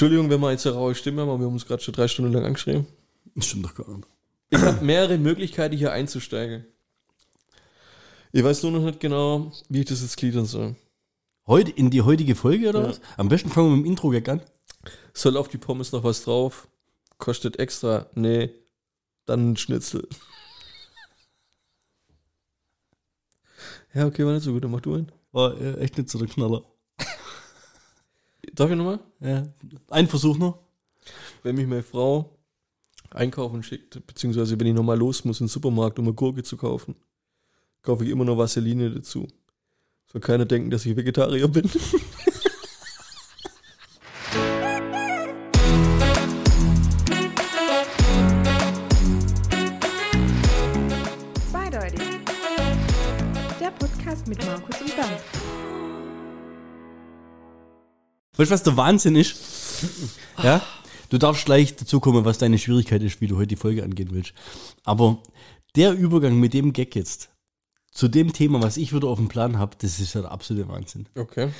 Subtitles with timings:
[0.00, 2.08] Entschuldigung, wenn wir jetzt eine raue Stimme haben, aber wir haben uns gerade schon drei
[2.08, 2.86] Stunden lang angeschrieben.
[3.34, 4.08] Das stimmt doch gar nicht.
[4.48, 6.64] Ich habe mehrere Möglichkeiten, hier einzusteigen.
[8.32, 10.74] Ich weiß nur noch nicht genau, wie ich das jetzt gliedern soll.
[11.46, 12.88] Heute, in die heutige Folge oder Ja.
[12.88, 13.02] was?
[13.18, 14.40] Am besten fangen wir mit dem Intro-Gag an.
[15.12, 16.66] Soll auf die Pommes noch was drauf?
[17.18, 18.06] Kostet extra?
[18.14, 18.54] Nee.
[19.26, 20.08] Dann ein Schnitzel.
[23.92, 24.64] Ja, okay, war nicht so gut.
[24.64, 25.12] Dann mach du einen.
[25.32, 26.64] War äh, echt nicht so der Knaller.
[28.54, 29.00] Darf ich nochmal?
[29.20, 29.46] Ja.
[29.88, 30.58] Ein Versuch noch.
[31.42, 32.36] Wenn mich meine Frau
[33.10, 36.56] einkaufen schickt, beziehungsweise wenn ich nochmal los muss in den Supermarkt, um eine Gurke zu
[36.56, 36.94] kaufen,
[37.82, 39.26] kaufe ich immer noch Vaseline dazu.
[40.12, 41.68] Soll keiner denken, dass ich Vegetarier bin.
[51.50, 52.00] Zweideutig.
[53.60, 55.39] Der Podcast mit Markus und Bernd.
[58.40, 59.36] Weißt du, was der Wahnsinn ist?
[60.42, 60.62] Ja?
[61.10, 64.08] Du darfst gleich dazu kommen, was deine Schwierigkeit ist, wie du heute die Folge angehen
[64.12, 64.32] willst.
[64.82, 65.22] Aber
[65.76, 67.28] der Übergang mit dem Gag jetzt
[67.90, 70.68] zu dem Thema, was ich wieder auf dem Plan habe, das ist ja der absolute
[70.68, 71.06] Wahnsinn.
[71.16, 71.50] Okay.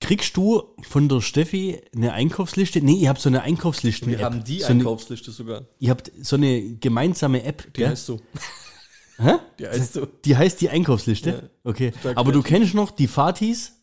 [0.00, 2.80] Kriegst du von der Steffi eine Einkaufsliste?
[2.80, 4.08] Nee, ihr habt so eine Einkaufsliste.
[4.08, 5.66] Wir haben die so eine, Einkaufsliste sogar.
[5.78, 7.62] Ihr habt so eine gemeinsame App.
[7.74, 7.90] Die gell?
[7.90, 8.20] heißt so.
[9.18, 9.34] Hä?
[9.60, 10.06] Die heißt so.
[10.06, 11.30] Die heißt die Einkaufsliste?
[11.30, 11.92] Ja, okay.
[12.16, 13.74] Aber du kennst noch die Fatis,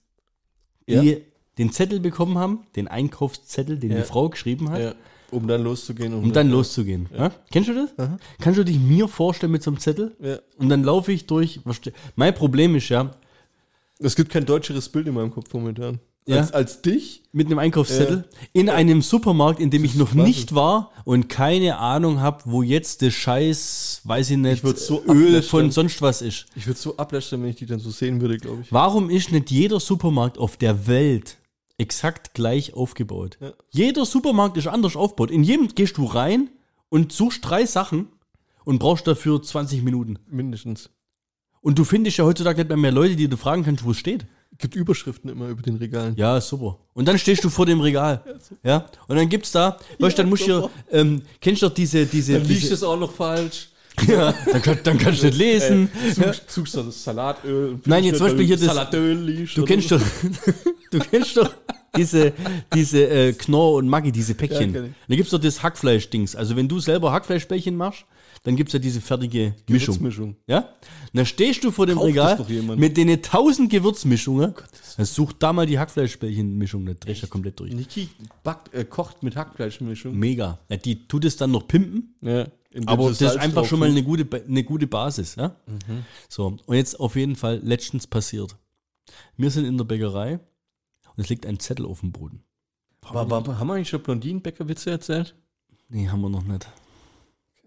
[0.90, 1.18] die Ja.
[1.58, 3.98] Den Zettel bekommen haben, den Einkaufszettel, den Ja.
[3.98, 4.94] die Frau geschrieben hat, Ja.
[5.32, 6.14] Um dann loszugehen.
[6.14, 7.10] um dann loszugehen.
[7.18, 7.32] Ja.
[7.52, 8.10] Kennst du das?
[8.40, 10.16] Kannst du dich mir vorstellen mit so einem Zettel?
[10.22, 10.38] Ja.
[10.58, 11.60] Und dann laufe ich durch.
[12.16, 13.12] Mein Problem ist ja,
[14.00, 16.00] Es gibt kein deutscheres Bild in meinem Kopf momentan.
[16.28, 16.38] Ja.
[16.38, 17.24] Als, als dich.
[17.34, 22.20] mit einem Einkaufszettel in einem Supermarkt, in dem ich noch nicht war und keine Ahnung
[22.20, 25.44] habe, wo jetzt der Scheiß, weiß ich nicht, Ich so Öl ablästern.
[25.44, 26.46] von sonst was ist.
[26.56, 28.72] Ich würde so ablästern, wenn ich die dann so sehen würde, glaube ich.
[28.72, 31.38] Warum ist nicht jeder Supermarkt auf der Welt
[31.78, 33.38] exakt gleich aufgebaut?
[33.40, 33.54] Ja.
[33.70, 35.32] Jeder Supermarkt ist anders aufgebaut.
[35.32, 36.50] In jedem gehst du rein
[36.90, 38.08] und suchst drei Sachen
[38.64, 40.20] und brauchst dafür 20 Minuten.
[40.28, 40.90] Mindestens.
[41.62, 43.98] Und du findest ja heutzutage nicht mehr, mehr Leute, die du fragen kannst, wo es
[43.98, 44.28] steht.
[44.58, 46.16] Gibt Überschriften immer über den Regalen.
[46.16, 46.78] Ja, super.
[46.94, 48.24] Und dann stehst du vor dem Regal.
[48.64, 48.86] Ja.
[49.08, 52.34] Und dann gibt's da, weißt du, dann musst du, ähm, kennst du doch diese, diese,
[52.34, 53.70] Dann diese es auch noch falsch.
[54.08, 55.90] Ja, dann, kann, dann kannst du nicht lesen.
[56.14, 57.80] Suchst, suchst du das Salatöl.
[57.86, 60.02] Nein, jetzt zum Beispiel hier das- Salatöl Du kennst doch,
[60.92, 61.50] du kennst doch
[61.96, 62.34] diese,
[62.74, 64.74] diese äh, Knorr und Maggi, diese Päckchen.
[64.74, 65.08] Ja, kenn ich.
[65.08, 66.36] da gibt's doch das Hackfleisch-Dings.
[66.36, 68.06] Also wenn du selber Hackfleischbällchen machst,
[68.44, 69.96] dann gibt's ja diese fertige Mischung.
[69.96, 70.36] Gewürzmischung.
[70.46, 70.70] Ja?
[71.14, 74.54] Dann stehst du vor dem Kauft das Regal mit den tausend Gewürzmischungen.
[74.98, 77.74] Dann such da mal die Hackfleischbällchen-Mischung, dann drehst du ja komplett durch.
[77.74, 78.10] Niki
[78.44, 80.16] backt, äh, kocht mit Hackfleischmischung.
[80.18, 80.60] Mega.
[80.70, 82.46] Ja, die tut es dann noch pimpen, Ja,
[82.86, 85.36] aber das ist einfach schon mal eine gute, eine gute Basis.
[85.36, 85.56] Ja?
[86.30, 88.58] So, und jetzt auf jeden Fall letztens passiert.
[89.38, 90.34] Wir sind in der Bäckerei
[91.16, 92.44] und es liegt ein Zettel auf dem Boden.
[93.02, 95.36] Aber, aber, haben wir eigentlich schon Blondinenbäckerwitze erzählt?
[95.90, 96.68] Nee, haben wir noch nicht.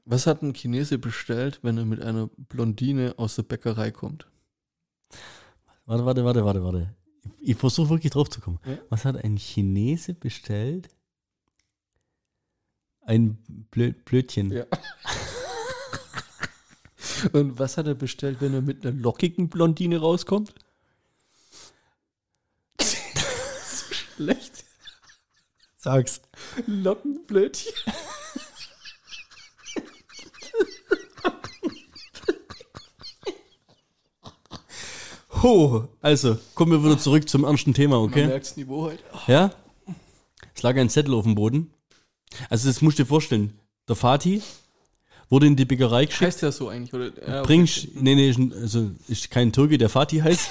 [0.04, 4.26] Was hat ein Chinese bestellt, wenn er mit einer Blondine aus der Bäckerei kommt?
[5.84, 6.94] Warte, warte, warte, warte, warte.
[7.40, 8.58] Ich, ich versuche wirklich drauf zu kommen.
[8.66, 8.78] Ja.
[8.88, 10.88] Was hat ein Chinese bestellt?
[13.08, 13.38] Ein
[13.70, 14.52] Blö Blödchen.
[14.52, 14.66] Ja.
[17.32, 20.52] Und was hat er bestellt, wenn er mit einer lockigen Blondine rauskommt?
[22.78, 24.66] so schlecht.
[25.78, 26.20] Sag's.
[26.66, 27.72] Lockenblödchen.
[35.42, 38.26] Ho, also, kommen wir wieder zurück zum ernsten Thema, Man okay?
[38.26, 39.02] merkt das Niveau heute.
[39.28, 39.52] Ja?
[40.54, 41.72] Es lag ein Zettel auf dem Boden.
[42.50, 43.55] Also, das musst du dir vorstellen.
[43.89, 44.43] Der Vati
[45.31, 46.22] wurde in die Bäckerei geschickt.
[46.22, 47.06] Heißt ja so eigentlich, oder?
[47.06, 47.47] Ja, okay.
[47.47, 50.50] Bringst, nee, nee, ist, also ist kein Türke, der Vati heißt.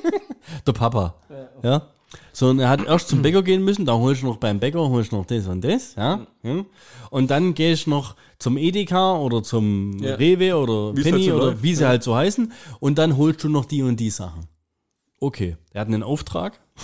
[0.66, 1.14] der Papa.
[1.62, 1.88] Ja.
[2.32, 4.88] So, und er hat erst zum Bäcker gehen müssen, da holst du noch beim Bäcker,
[4.88, 6.26] holst du noch das und das, ja.
[6.42, 6.64] ja.
[7.10, 10.14] Und dann gehst du noch zum Edeka oder zum Ja.
[10.14, 11.88] Rewe oder Wie es Penny halt so oder läuft, wie sie ja.
[11.88, 12.52] halt so heißen.
[12.80, 14.46] Und dann holst du noch die und die Sachen.
[15.20, 15.56] Okay.
[15.72, 16.58] Er hat einen Auftrag.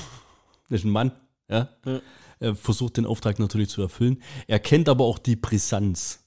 [0.71, 1.13] Das ist ein Mann,
[1.49, 1.71] ja.
[2.41, 4.23] Er versucht den Auftrag natürlich zu erfüllen.
[4.47, 6.25] Er kennt aber auch die Brisanz,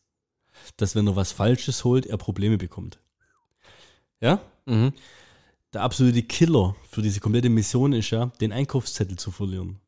[0.78, 3.00] dass wenn er was Falsches holt, er Probleme bekommt.
[4.20, 4.42] Ja?
[4.66, 4.94] Mhm.
[5.74, 9.80] Der absolute Killer für diese komplette Mission ist ja, den Einkaufszettel zu verlieren.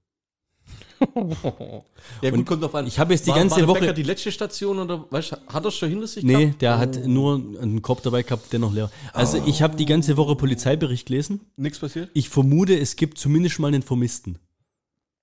[1.02, 2.88] Ja, gut, Und kommt drauf an.
[2.88, 5.36] ich habe jetzt die war, ganze war der Woche- Bäcker die letzte Station oder weißt,
[5.48, 6.62] hat er schon hinter sich Nee, gehabt?
[6.62, 8.90] der hat nur einen Korb dabei gehabt, der noch leer.
[9.12, 11.42] Also ich habe die ganze Woche Polizeibericht gelesen.
[11.58, 12.10] Nichts passiert?
[12.14, 14.40] Ich vermute, es gibt zumindest mal einen Vermissten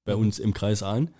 [0.04, 1.10] bei uns im Kreis Aalen.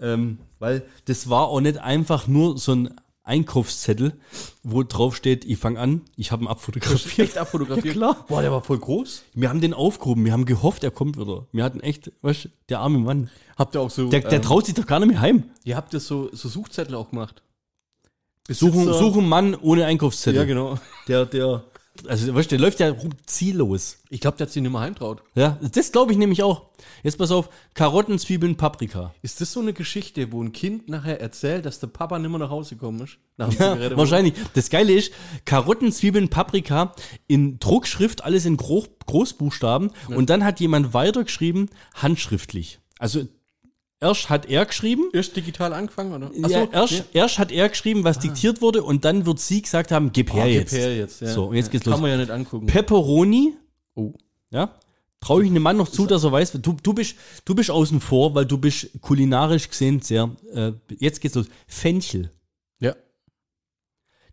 [0.00, 2.94] Ähm, weil das war auch nicht einfach nur so ein
[3.24, 4.14] Einkaufszettel,
[4.62, 7.18] wo drauf steht, ich fange an, ich habe ihn abfotografiert.
[7.28, 7.86] Echt abfotografiert?
[7.86, 8.24] Ja, klar.
[8.26, 9.22] Boah, der war voll groß.
[9.34, 11.46] Wir haben den aufgehoben, wir haben gehofft, er kommt wieder.
[11.52, 13.28] Wir hatten echt, weißt du, der arme Mann.
[13.58, 14.08] Habt ihr auch so.
[14.08, 15.44] Der, der ähm, traut sich doch gar nicht mehr heim.
[15.64, 17.42] Ihr habt ja so, so Suchzettel auch gemacht.
[18.48, 20.40] Suchen, Besitzer- suchen Mann ohne Einkaufszettel.
[20.40, 20.78] Ja, genau.
[21.06, 21.64] Der, der,
[22.06, 22.94] also weißt du, der läuft ja
[23.26, 23.98] ziellos.
[24.10, 25.22] Ich glaube, der hat sich nicht mehr heimtraut.
[25.34, 26.66] Ja, das glaube ich nämlich auch.
[27.02, 29.14] Jetzt pass auf, Karotten, Zwiebeln, Paprika.
[29.22, 32.38] Ist das so eine Geschichte, wo ein Kind nachher erzählt, dass der Papa nicht mehr
[32.38, 33.18] nach Hause gekommen ist?
[33.36, 34.34] Nach Ja, wahrscheinlich.
[34.54, 35.12] Das Geile ist,
[35.44, 36.94] Karotten, Zwiebeln, Paprika
[37.26, 39.90] in Druckschrift, alles in Gro Großbuchstaben.
[40.08, 42.78] Und dann hat jemand weitergeschrieben, handschriftlich.
[42.98, 43.26] Also
[44.00, 46.30] erst hat er geschrieben, Erst digital angefangen, oder?
[46.48, 50.12] ja, erst, erst hat er geschrieben, was diktiert wurde, und dann wird sie gesagt haben,
[50.12, 50.72] gib her Ah, gib jetzt.
[50.72, 51.20] her jetzt.
[51.20, 51.28] Ja.
[51.28, 52.00] So, und jetzt geht's Kann los.
[52.00, 52.66] man ja nicht angucken.
[52.66, 53.54] Pepperoni,
[53.94, 54.14] oh.
[54.50, 54.78] ja,
[55.20, 58.00] traue ich einem Mann noch zu, dass er weiß, du, du, bist, du bist außen
[58.00, 62.30] vor, weil du bist kulinarisch gesehen sehr, äh, jetzt geht's los, Fenchel,
[62.80, 62.94] Ja.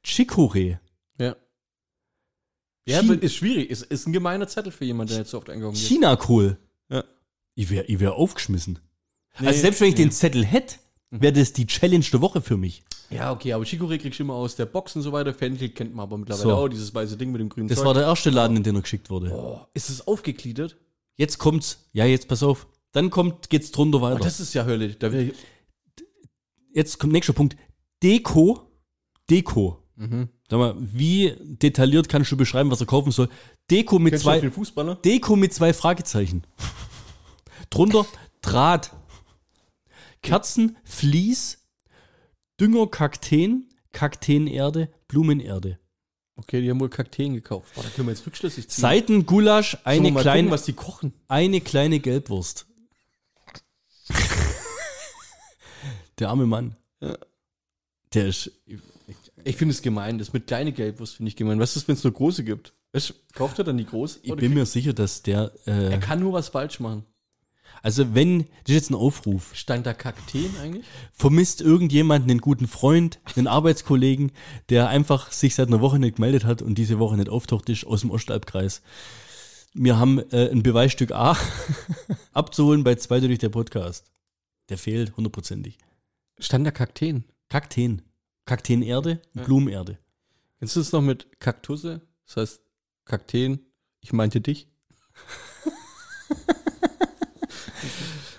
[0.06, 0.78] Chicorée,
[1.20, 1.36] Ja.
[2.88, 3.72] Ja, Chi- aber ist schwierig.
[3.72, 5.88] Ist, ist ein gemeiner Zettel für jemanden, der jetzt so oft einkaufen geht.
[5.88, 6.58] Chinakohl.
[6.90, 7.04] Ja.
[7.56, 8.78] Ich wäre ich wär aufgeschmissen.
[9.40, 10.04] Nee, also selbst wenn ich nee.
[10.06, 10.76] den Zettel hätte,
[11.12, 12.84] wäre das die Challenge der Woche für mich.
[13.10, 15.34] Ja, okay, aber Chicorée kriegst du immer aus der Box und so weiter.
[15.34, 16.56] Fenchel kennt man aber mittlerweile So.
[16.56, 17.86] auch, dieses weiße Ding mit dem grünen Das Zeug.
[17.88, 19.32] war der erste Laden, in den er geschickt wurde.
[19.32, 20.76] oh, ist es aufgegliedert?
[21.16, 21.86] Jetzt kommt's.
[21.94, 22.68] Ja, jetzt pass auf.
[22.92, 24.20] Dann kommt, geht's drunter Oh, weiter.
[24.20, 24.90] das ist ja Hölle.
[24.96, 25.34] Da will
[26.74, 27.56] jetzt kommt nächster Punkt.
[28.04, 28.60] Deko.
[29.30, 29.84] Deko.
[29.96, 30.30] mhm.
[30.50, 33.30] Sag mal, wie detailliert kannst du beschreiben, was er kaufen soll?
[33.72, 34.96] Deko mit Kennst zwei, Fußballer?
[34.98, 36.46] Deko mit zwei Fragezeichen.
[37.70, 38.06] Drunter
[38.42, 38.92] Draht.
[40.26, 41.66] Kerzen, Vlies,
[42.60, 45.80] Dünger, Kakteen, Kakteenerde, Blumenerde.
[46.38, 47.74] Okay, die haben wohl Kakteen gekauft.
[47.76, 48.82] Boah, da können wir jetzt rückschlüssig ziehen.
[48.82, 51.14] Seiten, Gulasch, eine mal kleine, gucken, was die kochen.
[51.28, 52.68] eine kleine Gelbwurst.
[56.20, 56.76] Der arme Mann.
[57.02, 57.18] Ja.
[58.14, 58.52] Der ist.
[59.44, 60.18] Ich finde es gemein.
[60.18, 61.60] Das mit kleine Gelbwurst finde ich gemein.
[61.60, 62.74] Was ist, wenn es nur große gibt?
[62.94, 64.20] Weißt, kauft er dann die große?
[64.24, 65.52] Ich bin mir sicher, dass der.
[65.66, 67.06] Äh, er kann nur was falsch machen.
[67.86, 68.40] Also, wenn.
[68.40, 69.54] Das ist jetzt ein Aufruf.
[69.54, 70.88] Stand da Kakteen eigentlich?
[71.14, 74.32] Vermisst irgendjemand einen guten Freund, einen Arbeitskollegen,
[74.70, 77.86] der einfach sich seit einer Woche nicht gemeldet hat und diese Woche nicht auftaucht ist
[77.86, 78.82] aus dem Ostalbkreis?
[79.76, 81.38] Wir haben äh, ein Beweisstück A
[82.34, 84.12] abzuholen bei zwei durch der Podcast.
[84.70, 85.78] Der fehlt hundertprozentig.
[86.40, 87.26] Stand da Kakteen?
[87.50, 88.02] Kakteen.
[88.46, 90.00] Kakteenerde, Blumenerde.
[90.58, 92.02] Kennst du das noch mit Kaktusse?
[92.26, 92.62] Das heißt
[93.06, 93.60] Kakteen.
[94.02, 94.70] Ich meinte dich.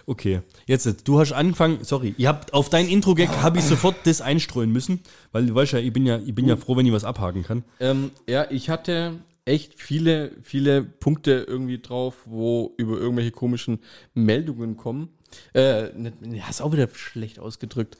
[0.08, 4.20] Okay, jetzt, du hast angefangen, sorry, ihr habt auf dein Intro-Gag habe ich sofort das
[4.20, 5.00] einstreuen müssen,
[5.32, 7.42] weil du weißt ja, ich bin ja, ich bin ja froh, wenn ich was abhaken
[7.42, 7.64] kann.
[7.80, 13.80] Ähm, ja, ich hatte echt viele, viele Punkte irgendwie drauf, wo über irgendwelche komischen
[14.14, 15.08] Meldungen kommen.
[15.54, 17.98] Äh, nicht, ja, ist auch wieder schlecht ausgedrückt.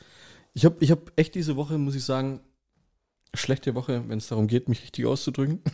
[0.55, 2.39] Ich habe ich hab echt diese Woche, muss ich sagen,
[3.35, 5.61] schlechte Woche, wenn es darum geht, mich richtig auszudrücken.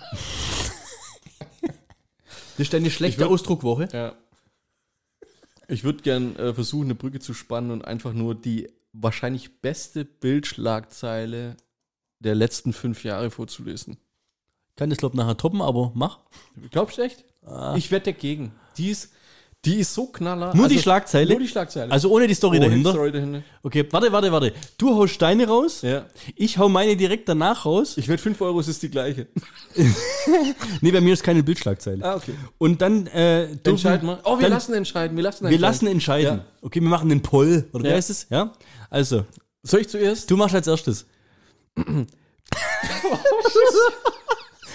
[2.58, 3.88] Das ist deine schlechte würd- Ausdruckwoche.
[3.92, 4.14] Ja.
[5.72, 10.04] Ich würde gern äh, versuchen, eine Brücke zu spannen und einfach nur die wahrscheinlich beste
[10.04, 11.56] Bildschlagzeile
[12.18, 13.96] der letzten fünf Jahre vorzulesen.
[14.76, 16.20] Kann das glaub nachher toppen, aber mach.
[16.70, 17.24] Glaubst du echt?
[17.74, 18.52] Ich wette dagegen.
[18.76, 19.14] Die ist,
[19.64, 20.54] die ist so knaller.
[20.56, 21.30] Nur die Schlagzeile?
[21.30, 21.92] Nur die Schlagzeile.
[21.92, 22.90] Also ohne die Story Ohne die dahinter.
[22.90, 23.42] Story dahinter.
[23.62, 24.52] Okay, warte, warte, warte.
[24.76, 26.06] Du haust Steine raus, Ja.
[26.34, 27.96] ich hau meine direkt danach raus.
[27.96, 29.28] Ich wette 5 Euro, es ist die gleiche.
[30.80, 32.04] Nee, bei mir ist keine Bildschlagzeile.
[32.04, 32.34] Ah, okay.
[32.58, 34.20] Und dann äh, dürfen- Entscheiden wir.
[34.24, 35.16] Oh, wir dann, lassen entscheiden.
[35.16, 36.38] Wir lassen wir lassen entscheiden.
[36.38, 36.44] Ja.
[36.60, 37.94] Okay, wir machen den Poll, oder wie Ja.
[37.94, 38.26] heißt es?
[38.30, 38.52] Ja?
[38.90, 39.24] Also,
[39.62, 40.30] Soll ich zuerst?
[40.30, 41.06] du machst als erstes.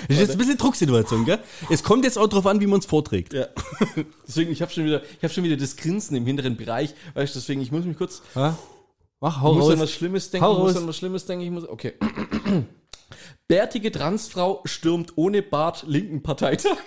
[0.07, 1.39] Das ist jetzt ein bisschen Drucksituation, gell?
[1.69, 3.33] Es kommt jetzt auch drauf an, wie man es vorträgt.
[3.33, 3.47] Ja.
[4.27, 6.93] deswegen, ich habe schon wieder, ich habe schon wieder das Grinsen im hinteren Bereich.
[7.13, 8.57] Weißt du, deswegen, ich muss mich kurz, Ja?
[9.19, 9.91] Mach, hau ich muss an was.
[9.91, 10.81] Schlimmes denken, Hau ich muss raus.
[10.81, 11.93] an was Schlimmes denken, ich muss, okay.
[13.47, 16.77] Bärtige Transfrau stürmt ohne Bart linken Parteitag.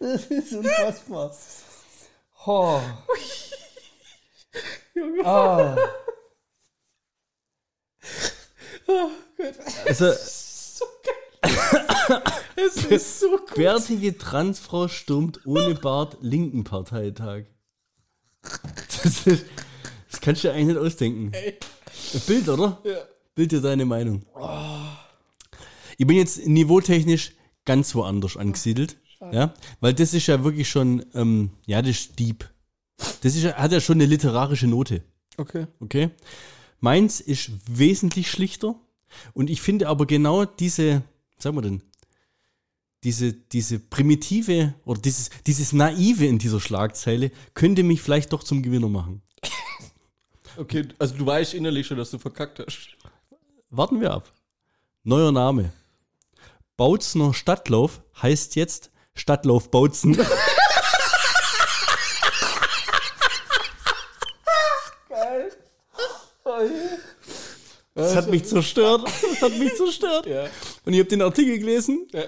[0.00, 1.34] Das ist unfassbar.
[2.50, 2.80] Oh.
[5.24, 5.76] Ah.
[9.86, 10.06] Also,
[12.56, 13.54] Es ist so gut.
[13.54, 17.44] bärtige Transfrau stürmt ohne Bart linken Parteitag.
[18.42, 19.44] Das, ist,
[20.10, 21.32] das kannst du dir eigentlich nicht ausdenken.
[21.34, 22.80] Ein Bild, oder?
[22.84, 22.96] Ja.
[23.34, 24.24] Bild dir deine Meinung.
[25.98, 28.96] Ich bin jetzt niveautechnisch ganz woanders angesiedelt.
[29.32, 32.48] Ja, weil das ist ja wirklich schon, ähm, ja, das ist deep.
[33.22, 35.02] Das ist, hat ja schon eine literarische Note.
[35.36, 35.66] Okay.
[35.80, 36.10] Okay.
[36.80, 38.74] Meins ist wesentlich schlichter.
[39.34, 41.02] Und ich finde aber genau diese,
[41.38, 41.82] sagen wir denn,
[43.04, 48.62] diese, diese primitive oder dieses, dieses Naive in dieser Schlagzeile könnte mich vielleicht doch zum
[48.62, 49.22] Gewinner machen.
[50.56, 52.88] Okay, also du weißt innerlich schon, dass du verkackt hast.
[53.70, 54.32] Warten wir ab.
[55.04, 55.72] Neuer Name.
[56.76, 60.18] Bautzner Stadtlauf heißt jetzt Stadtlauf Bautzen.
[67.98, 69.02] Das hat mich zerstört.
[69.04, 70.26] Das hat mich zerstört.
[70.26, 70.44] Ja.
[70.84, 72.22] Und ich habe den Artikel gelesen, ja.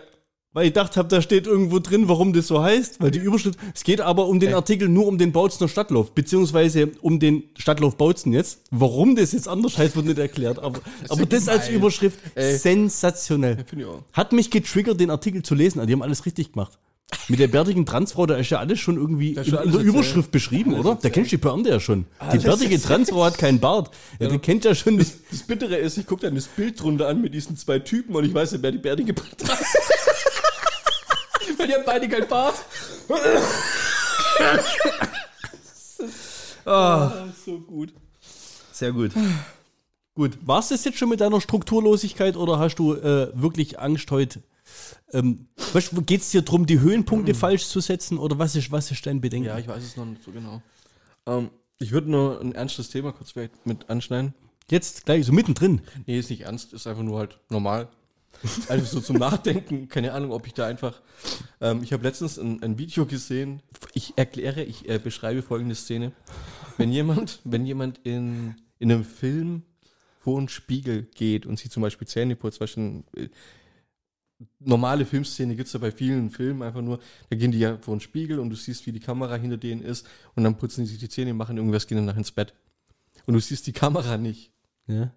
[0.52, 3.00] weil ich dachte, hab, da steht irgendwo drin, warum das so heißt.
[3.00, 3.58] Weil die Überschrift.
[3.72, 7.96] Es geht aber um den Artikel nur um den Bautzner Stadtlauf, beziehungsweise um den Stadtlauf
[7.96, 8.62] Bautzen jetzt.
[8.72, 10.58] Warum das jetzt anders heißt, wird nicht erklärt.
[10.58, 11.68] Aber, aber das als.
[11.68, 12.56] Überschrift Ey.
[12.56, 13.64] sensationell.
[14.12, 15.78] Hat mich getriggert, den Artikel zu lesen.
[15.78, 16.78] Also die haben alles richtig gemacht.
[17.28, 19.84] Mit der bärtigen Transfrau, da ist ja alles schon irgendwie Da in, in der erzählt.
[19.84, 20.90] Überschrift beschrieben, Alles oder?
[20.90, 21.14] Da erzählt.
[21.14, 22.06] kennst du die Pointe ja schon.
[22.32, 23.90] Die bärtige Transfrau hat keinen Bart.
[24.18, 25.12] Ja, der kennt ja schon das.
[25.30, 28.24] Das Bittere ist, ich gucke dann das Bild drunter an mit diesen zwei Typen und
[28.24, 29.58] ich weiß nicht, wer die bärtige Bart hat.
[31.58, 32.54] Weil die haben beide kein Bart.
[36.64, 37.10] ah,
[37.44, 37.92] so gut.
[38.72, 39.12] Sehr gut.
[40.14, 40.38] Gut.
[40.42, 44.40] War es das jetzt schon mit deiner Strukturlosigkeit oder hast du äh, wirklich Angst heute?
[45.12, 45.48] Ähm,
[46.06, 49.20] Geht es dir darum, die Höhenpunkte falsch zu setzen oder was ist, was ist dein
[49.20, 49.48] Bedenken?
[49.48, 50.62] Ja, ich weiß es noch nicht so genau.
[51.26, 54.34] Ähm, ich würde nur ein ernstes Thema kurz vielleicht mit anschneiden.
[54.70, 55.80] Jetzt gleich so mittendrin.
[56.06, 57.88] Nee, ist nicht ernst, ist einfach nur halt normal.
[58.68, 61.00] Also so zum Nachdenken, keine Ahnung, ob ich da einfach.
[61.60, 63.62] Ähm, ich habe letztens ein, ein Video gesehen.
[63.92, 66.12] Ich erkläre, ich äh, beschreibe folgende Szene.
[66.78, 69.62] Wenn jemand, wenn jemand in, in einem Film
[70.20, 73.28] vor einen Spiegel geht und sich zum Beispiel Zähne putzt, was schon äh,
[74.58, 77.92] normale Filmszene gibt es ja bei vielen Filmen einfach nur, da gehen die ja vor
[77.92, 80.90] einen Spiegel und du siehst, wie die Kamera hinter denen ist und dann putzen die
[80.90, 82.54] sich die Zähne, machen irgendwas, gehen danach ins Bett.
[83.26, 84.50] Und du siehst die Kamera nicht.
[84.86, 85.12] Ja.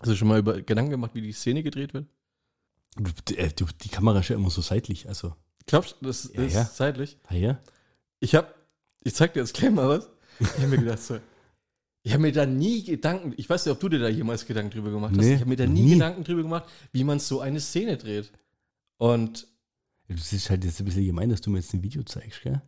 [0.00, 2.06] Hast du schon mal über Gedanken gemacht, wie die Szene gedreht wird?
[2.96, 3.50] Du, äh,
[3.82, 5.08] die Kamera ist ja immer so seitlich.
[5.08, 5.34] Also,
[5.66, 6.70] Glaubst du, das Ja, ist ja.
[6.72, 7.18] zeitlich?
[7.26, 7.60] ah ja.
[8.20, 8.54] Ich hab,
[9.04, 10.08] ich zeig dir jetzt gleich mal was.
[10.40, 11.18] Ich habe mir gedacht so,
[12.08, 14.70] ich habe mir da nie Gedanken, ich weiß nicht, ob du dir da jemals Gedanken
[14.70, 15.24] drüber gemacht hast.
[15.24, 15.92] Nee, ich habe mir da nie, nie.
[15.94, 18.32] Gedanken drüber gemacht, wie man so eine Szene dreht.
[18.96, 19.46] Und
[20.08, 22.62] Das ist halt jetzt ein bisschen gemein, dass du mir jetzt ein Video zeigst, gell?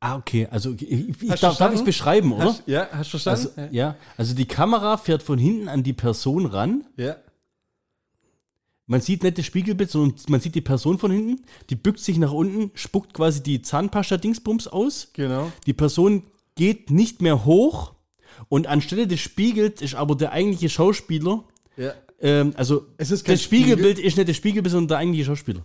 [0.00, 0.46] Ah, okay.
[0.50, 2.46] Also, ich, ich, darf, darf ich es beschreiben, oder?
[2.46, 3.60] hast, ja, hast du verstanden?
[3.60, 6.84] Also, ja, also die Kamera fährt von hinten an die Person ran.
[6.96, 7.16] ja.
[8.88, 11.44] Man sieht nicht das Spiegelbild, sondern man sieht die Person von hinten.
[11.70, 15.08] Die bückt sich nach unten, spuckt quasi die Zahnpasta-Dingsbums aus.
[15.12, 15.50] Genau.
[15.66, 16.22] Die Person
[16.56, 17.94] geht nicht mehr hoch.
[18.48, 21.44] Und anstelle des Spiegels ist aber der eigentliche Schauspieler.
[21.76, 21.94] Ja.
[22.20, 25.62] Ähm, also Es ist kein das Spiegelbild ist nicht das Spiegelbild, sondern der eigentliche Schauspieler.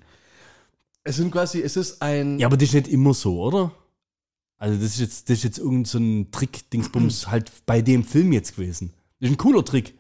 [1.04, 2.38] Es sind quasi, es ist ein.
[2.40, 3.72] Ja, aber das ist nicht immer so, oder?
[4.58, 8.32] Also das ist jetzt, das ist jetzt irgendein so ein Trick-Dingsbums halt bei dem Film
[8.32, 8.94] jetzt gewesen.
[9.20, 9.96] Das ist ein cooler Trick.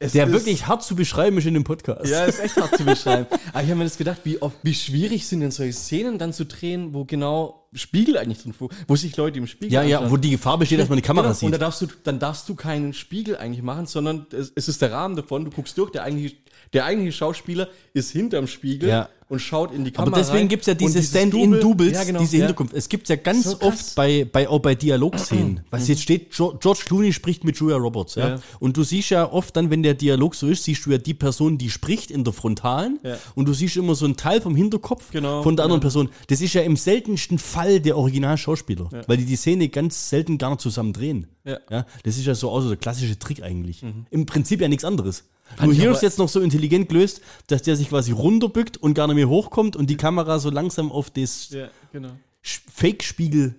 [0.00, 2.08] Es Der ist, wirklich hart zu beschreiben ist in dem Podcast.
[2.08, 3.26] Ja, ist echt hart zu beschreiben.
[3.52, 6.32] Aber ich habe mir das gedacht, wie, oft, wie schwierig sind denn solche Szenen dann
[6.32, 9.98] zu drehen, wo genau Spiegel eigentlich drin vor, wo sich Leute im Spiegel ja, ja,
[9.98, 10.12] anschauen.
[10.12, 11.46] wo die Gefahr besteht, dass man die Kamera Genau, sieht.
[11.46, 14.80] Und da darfst du, dann darfst du keinen Spiegel eigentlich machen, sondern es, es ist
[14.80, 16.36] der Rahmen davon, du guckst durch, der eigentliche,
[16.72, 19.08] der eigentliche Schauspieler ist hinterm Spiegel Ja.
[19.28, 20.12] und schaut in die Kamera.
[20.16, 22.20] Aber deswegen gibt es ja diese Stand-in-Doubles, Ja, genau.
[22.20, 22.42] diese ja.
[22.44, 22.74] Hinterkunft.
[22.74, 25.60] Es gibt ja ganz So oft bei, bei, auch bei Dialogszenen.
[25.70, 28.14] Was jetzt steht, George Clooney spricht mit Julia Roberts.
[28.14, 28.28] Ja?
[28.28, 28.40] Ja.
[28.60, 31.14] Und du siehst ja oft dann, wenn der Dialog so ist, siehst du ja die
[31.14, 32.98] Person, die spricht in der Frontalen.
[33.02, 33.18] Ja.
[33.34, 35.84] Und du siehst immer so einen Teil vom Hinterkopf Genau, von der anderen ja.
[35.84, 36.08] Person.
[36.28, 38.88] Das ist ja im seltensten Fall der Originalschauspieler.
[39.06, 41.26] Weil die die Szene ganz selten gar nicht zusammen drehen.
[41.44, 41.58] Ja.
[41.70, 43.82] Ja, das ist ja so auch so der klassische Trick eigentlich.
[44.10, 45.24] Im Prinzip ja nichts anderes.
[45.56, 48.94] Fand Nur ich ist jetzt noch so intelligent gelöst, dass der sich quasi runterbückt und
[48.94, 52.10] gar nicht mehr hochkommt und die Kamera so langsam auf das Ja, genau.
[52.42, 53.54] Fake-Spiegel.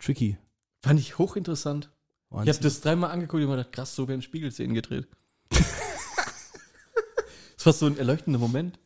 [0.00, 0.38] Tricky.
[0.82, 1.90] Fand ich hochinteressant.
[2.30, 2.54] Ich Wahnsinn.
[2.54, 5.06] habe das dreimal angeguckt und mir gedacht, krass, so werden Spiegelszenen gedreht.
[5.50, 5.66] das
[7.64, 8.78] war so ein erleuchtender Moment.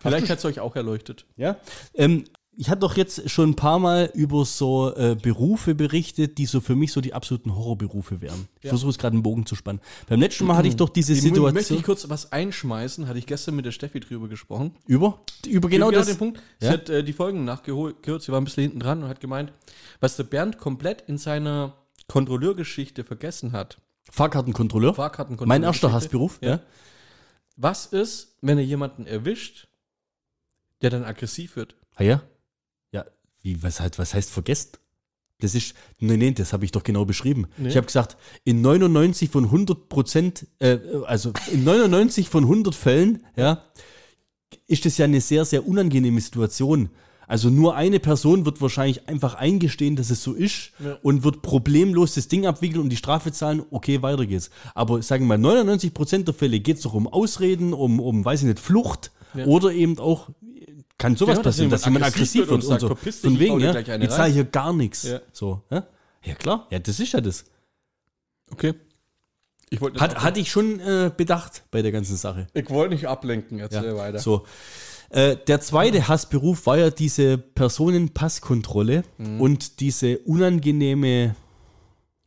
[0.00, 1.26] Vielleicht hat es euch auch erleuchtet.
[1.36, 1.60] Ja.
[1.94, 2.24] Ähm,
[2.60, 6.60] ich hatte doch jetzt schon ein paar Mal über so äh, Berufe berichtet, die so
[6.60, 8.48] für mich so die absoluten Horrorberufe wären.
[8.58, 8.68] Ich Ja.
[8.68, 9.80] versuche es gerade einen Bogen zu spannen.
[10.08, 11.78] Beim letzten Mal hatte ich doch diese Im Moment Möchte Situation.
[11.78, 13.08] ich kurz was einschmeißen?
[13.08, 14.72] Hatte ich gestern mit der Steffi drüber gesprochen.
[14.86, 15.20] Über?
[15.46, 16.06] Über genau das.
[16.08, 16.42] den Punkt.
[16.58, 16.72] Sie Ja?
[16.72, 19.52] hat äh, die Folgen nachgehört, sie war ein bisschen hinten dran und hat gemeint,
[20.00, 21.74] was der Bernd komplett in seiner
[22.08, 23.78] Kontrolleurgeschichte vergessen hat.
[24.10, 24.94] Fahrkartenkontrolleur.
[24.94, 25.48] Fahrkartenkontrolle.
[25.48, 26.38] Mein erster Hassberuf.
[26.42, 26.48] Ja.
[26.50, 26.60] Ja.
[27.56, 29.68] Was ist, wenn er jemanden erwischt,
[30.82, 31.74] der dann aggressiv wird?
[31.94, 32.22] Ah ja?
[33.42, 34.70] Wie, was, halt, was heißt vergessen?
[35.40, 37.46] Das ist, nee, nee, das habe ich doch genau beschrieben.
[37.56, 37.68] Nee.
[37.68, 43.24] Ich habe gesagt, in 99 von 100 Prozent, äh, also in 99 von 100 Fällen,
[43.36, 43.64] ja,
[44.66, 46.90] ist das ja eine sehr, sehr unangenehme Situation.
[47.26, 50.98] Also nur eine Person wird wahrscheinlich einfach eingestehen, dass es so ist Ja.
[51.02, 54.50] und wird problemlos das Ding abwickeln und die Strafe zahlen, okay, weiter geht's.
[54.74, 58.24] Aber sagen wir mal, 99 Prozent der Fälle geht es doch um Ausreden, um, um,
[58.24, 59.46] weiß ich nicht, Flucht Ja.
[59.46, 60.30] Oder eben auch,
[61.00, 62.68] kann sowas Genau, passieren, dass jemand aggressiv wird und und so.
[62.68, 65.02] sagt, verpiss dich, Von wegen, ja, ich zahle hier gar nichts.
[65.04, 65.20] Ja.
[65.32, 65.86] So, ja?
[66.22, 67.44] ja klar, ja, das ist ja das.
[68.52, 68.74] Okay.
[69.70, 72.48] Ich wollte das Hat, hatte ich schon äh, bedacht bei der ganzen Sache.
[72.54, 74.18] Ich wollte nicht ablenken, erzähl Ja, weiter.
[74.18, 74.44] So.
[75.10, 79.40] Äh, der zweite Hassberuf war ja diese Personenpasskontrolle Mhm.
[79.40, 81.34] und diese unangenehme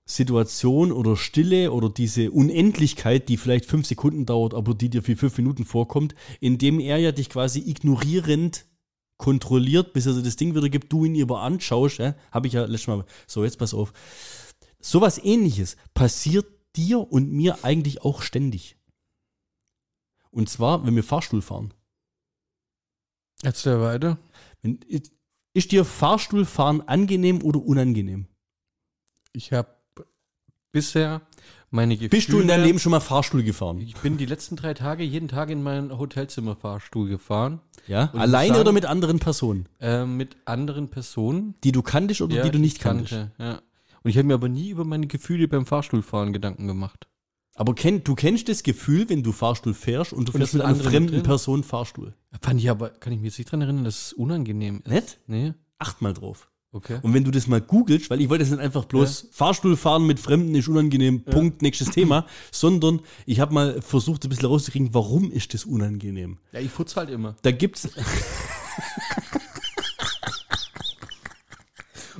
[0.05, 5.15] Situation oder Stille oder diese Unendlichkeit, die vielleicht fünf Sekunden dauert, aber die dir für
[5.15, 8.65] fünf Minuten vorkommt, indem er ja dich quasi ignorierend
[9.17, 12.15] kontrolliert, bis er dir das Ding wieder gibt, du ihn über anschaust, ja?
[12.31, 13.05] habe ich ja letztes Mal.
[13.27, 13.93] So, jetzt pass auf.
[14.81, 16.45] Sowas ähnliches passiert
[16.75, 18.75] dir und mir eigentlich auch ständig.
[20.31, 21.74] Und zwar, wenn wir Fahrstuhl fahren.
[23.43, 24.17] Erzähl weiter.
[24.62, 24.79] Wenn,
[25.53, 28.27] ist dir Fahrstuhlfahren angenehm oder unangenehm?
[29.31, 29.82] Ich habe
[30.73, 31.21] bisher
[31.71, 32.09] meine Gefühle...
[32.09, 33.79] Bist du in deinem Leben schon mal Fahrstuhl gefahren?
[33.79, 37.61] Ich bin die letzten drei Tage jeden Tag in mein Hotelzimmer Fahrstuhl gefahren.
[37.87, 38.09] Ja?
[38.13, 39.67] Und Alleine sagen- oder mit anderen Personen?
[39.79, 41.55] Äh, mit anderen Personen.
[41.63, 43.11] Die du kanntest oder die du ich nicht kanntest?
[43.13, 43.61] kannte, Ja.
[44.03, 47.07] Und ich habe mir aber nie über meine Gefühle beim Fahrstuhlfahren Gedanken gemacht.
[47.55, 50.63] Aber kenn, du kennst das Gefühl, wenn du Fahrstuhl fährst und du Und fährst mit
[50.63, 51.23] einer fremden drin?
[51.23, 52.13] Person Fahrstuhl.
[52.41, 54.87] Fand ich aber, kann ich mich jetzt nicht dran erinnern, dass es unangenehm ist.
[54.87, 55.19] Nicht?
[55.27, 55.53] Nee.
[55.77, 56.49] Acht mal drauf.
[56.75, 56.97] Okay.
[57.03, 60.07] Und wenn du das mal googelst, weil ich wollte jetzt nicht einfach bloß Fahrstuhl fahren
[60.07, 64.91] mit Fremden ist unangenehm, Punkt, nächstes Thema, sondern ich habe mal versucht, ein bisschen rauszukriegen,
[64.93, 66.39] warum ist das unangenehm?
[66.51, 67.35] Ja, ich futz halt immer.
[67.43, 67.87] Da gibt's,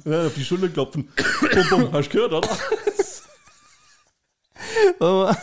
[0.06, 1.08] Ja, auf die Schulter klopfen.
[1.54, 2.50] bum, bum, hast du gehört, oder?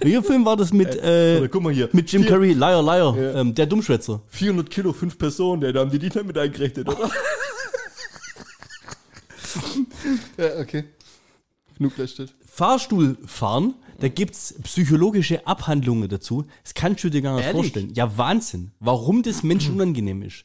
[0.00, 1.88] welcher Film war das mit, äh, Oder guck mal hier.
[1.92, 3.40] mit Jim Carrey, Liar, Liar, Ja.
[3.40, 4.22] ähm, der Dummschwätzer.
[4.28, 7.10] 400 Kilo, fünf Personen, der, da haben die dich nicht mit eingerechnet, oder?
[10.40, 10.84] Ja, okay.
[11.76, 12.34] Genug letztet.
[12.46, 16.44] Fahrstuhlfahren, da gibt's psychologische Abhandlungen dazu.
[16.62, 17.60] Das kannst du dir gar nicht Ehrlich?
[17.60, 17.92] vorstellen.
[17.94, 18.72] Ja, Wahnsinn.
[18.80, 20.42] Warum das Menschen unangenehm ist.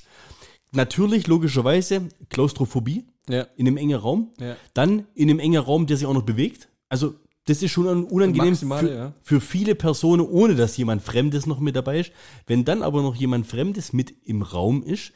[0.72, 3.48] Natürlich, logischerweise, Klaustrophobie Ja.
[3.56, 4.32] in einem engen Raum.
[4.40, 4.56] Ja.
[4.74, 6.68] Dann in einem engen Raum, der sich auch noch bewegt.
[6.90, 9.14] Also, das ist schon un- unangenehm Maximale, für, ja.
[9.22, 12.12] für viele Personen, ohne dass jemand Fremdes noch mit dabei ist.
[12.48, 15.12] Wenn dann aber noch jemand Fremdes mit im Raum ist,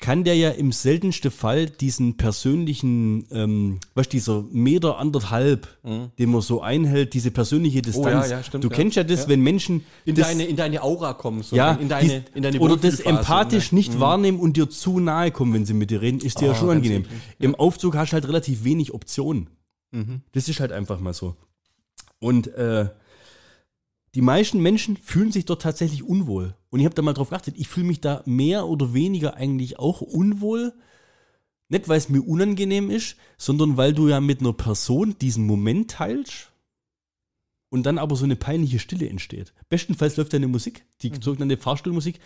[0.00, 5.68] kann der ja im seltensten Fall diesen persönlichen, ähm, du, dieser Meter anderthalb,
[6.18, 8.26] den man so einhält, diese persönliche Distanz.
[8.26, 8.32] Mhm.
[8.32, 8.70] Oh ja, du stimmt, ja.
[8.70, 9.28] kennst ja das, Ja.
[9.28, 12.58] wenn Menschen In, das, deine, in deine Aura kommen, so ja, in deine, in deine
[12.60, 13.76] oder das empathisch ne?
[13.78, 16.52] nicht wahrnehmen und dir zu nahe kommen, wenn sie mit dir reden, ist dir ja
[16.52, 17.02] Oh, schon angenehm.
[17.02, 19.50] eklig, Im Aufzug hast du halt relativ wenig Optionen.
[19.90, 20.22] Mhm.
[20.32, 21.36] Das ist halt einfach mal so.
[22.20, 22.88] Und äh,
[24.14, 26.56] die meisten Menschen fühlen sich dort tatsächlich unwohl.
[26.70, 29.78] Und ich habe da mal drauf geachtet, ich fühle mich da mehr oder weniger eigentlich
[29.78, 30.72] auch unwohl.
[31.68, 35.92] Nicht, weil es mir unangenehm ist, sondern weil du ja mit einer Person diesen Moment
[35.92, 36.50] teilst
[37.68, 39.54] und dann aber so eine peinliche Stille entsteht.
[39.68, 42.18] Bestenfalls läuft da eine Musik, die sogenannte Fahrstuhlmusik.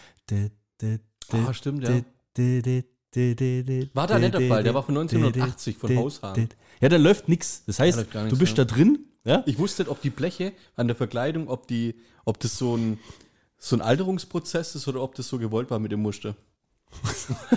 [1.31, 2.01] Ah, stimmt, ja.
[3.92, 6.49] War da nicht der Fall, der war von 1980 von Haushahn.
[6.81, 7.64] Ja, da läuft nichts.
[7.66, 8.64] Das heißt, Da du bist ja.
[8.64, 9.43] da drin, ja?
[9.47, 12.99] Ich wusste nicht, ob die Bleche an der Verkleidung, ob die, ob das so ein,
[13.59, 16.37] so ein Alterungsprozess ist oder ob das so gewollt war mit dem Muster.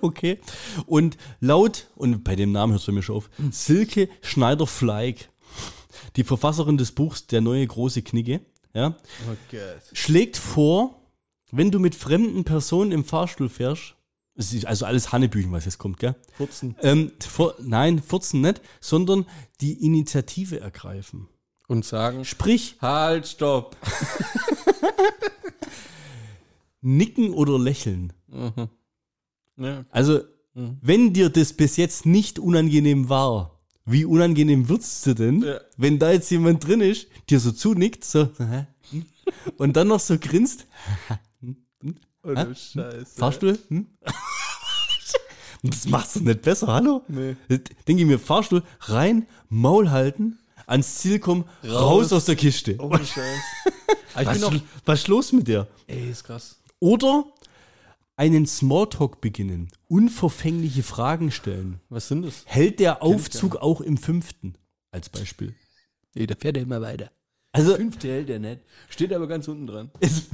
[0.00, 0.38] Okay.
[0.86, 5.28] Und laut, und bei dem Namen es bei mir schon auf, Silke Schneider-Fleig,
[6.16, 8.40] die Verfasserin des Buchs Der neue große Knigge,
[8.72, 8.96] ja,
[9.28, 9.56] Oh
[9.92, 11.00] schlägt vor,
[11.52, 13.94] wenn du mit fremden Personen im Fahrstuhl fährst,
[14.36, 16.14] es ist also alles Hannebüchen, was jetzt kommt, gell?
[16.36, 16.74] Furzen.
[16.82, 19.26] Ähm, vor, nein, furzen nicht, sondern
[19.60, 21.28] die Initiative ergreifen.
[21.68, 23.76] Und sagen, Sprich, halt, stopp.
[26.80, 28.12] nicken oder lächeln.
[29.56, 29.84] Ja.
[29.90, 30.20] Also,
[30.56, 30.78] Mhm.
[30.82, 35.60] wenn dir das bis jetzt nicht unangenehm war, wie unangenehm wird's dir denn, Ja.
[35.76, 38.28] wenn da jetzt jemand drin ist, dir so zunickt, so,
[39.58, 40.66] und dann noch so grinst,
[42.24, 43.04] Oh, du Scheiße.
[43.16, 43.58] Fahrstuhl?
[43.68, 43.86] Hm?
[45.62, 47.02] das macht's doch nicht besser, hallo?
[47.08, 47.36] Nee.
[47.48, 52.12] Denke ich mir, Fahrstuhl, rein, Maul halten, ans Ziel kommen, raus, Raus.
[52.12, 52.76] aus der Kiste.
[52.78, 53.20] Oh, Scheiße.
[54.14, 55.66] Was, noch, was ist los mit dir?
[55.88, 56.60] ey, ist krass.
[56.78, 57.24] Oder
[58.16, 61.80] einen Smalltalk beginnen, unverfängliche Fragen stellen.
[61.88, 62.44] Was sind das?
[62.46, 64.54] Hält der Aufzug auch im fünften?
[64.92, 65.56] Als Beispiel.
[66.14, 67.10] Nee, da fährt er immer weiter.
[67.54, 68.60] Also, Fünfte hält er nicht.
[68.88, 69.90] Steht aber ganz unten dran.
[70.00, 70.24] es,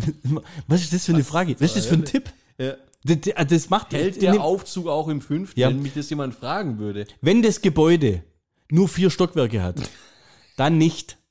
[0.67, 1.55] was ist das für eine Frage?
[1.61, 2.33] Was ist das für ein Tipp?
[2.59, 2.75] Ja.
[3.05, 5.69] Das, das macht Hält der Aufzug auch im fünften, Ja.
[5.69, 7.07] wenn mich das jemand fragen würde?
[7.21, 8.23] Wenn das Gebäude
[8.71, 9.77] nur vier Stockwerke hat,
[10.57, 11.19] dann nicht.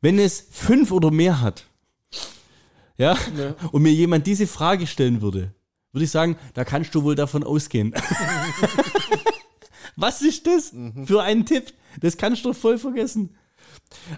[0.00, 1.64] Wenn es fünf oder mehr hat,
[2.98, 3.54] ja, Ja.
[3.70, 5.54] und mir jemand diese Frage stellen würde,
[5.92, 7.94] würde ich sagen, da kannst du wohl davon ausgehen.
[9.96, 10.72] Was ist das
[11.04, 11.72] für ein Tipp?
[12.00, 13.36] Das kannst du doch voll vergessen.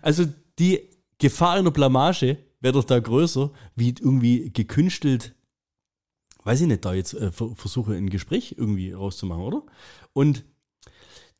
[0.02, 0.24] Also
[0.58, 5.34] die Gefahr einer Blamage wäre doch da größer, wie irgendwie gekünstelt,
[6.44, 9.62] weiß ich nicht, da jetzt äh, ver- versuche ein Gespräch irgendwie rauszumachen, oder?
[10.12, 10.44] Und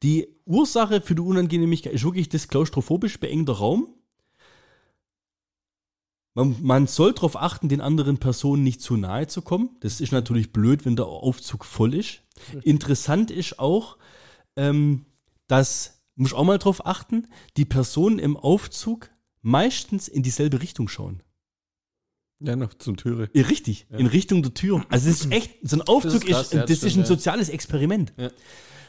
[0.03, 3.88] die Ursache für die Unangenehmigkeit ist wirklich das klaustrophobisch beengter Raum.
[6.35, 9.77] Man, man soll darauf achten, den anderen Personen nicht zu nahe zu kommen.
[9.81, 12.23] Das ist natürlich blöd, wenn der Aufzug voll ist.
[12.64, 13.97] Interessant ist auch,
[14.57, 15.07] ähm,
[15.47, 19.11] dass, muss ich auch mal drauf achten, die Personen im Aufzug
[19.42, 21.22] meistens in dieselbe Richtung schauen.
[22.40, 23.31] Ja, noch zum Türe.
[23.33, 24.85] Ja, richtig, in Richtung der Tür.
[24.90, 26.96] Also das ist echt, so ein Aufzug Das ist krass, ist, ja, das das ist
[26.96, 27.07] ein ja.
[27.07, 28.12] soziales Experiment.
[28.16, 28.31] Ja.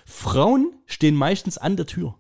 [0.05, 2.17] Frauen stehen meistens an der Tür.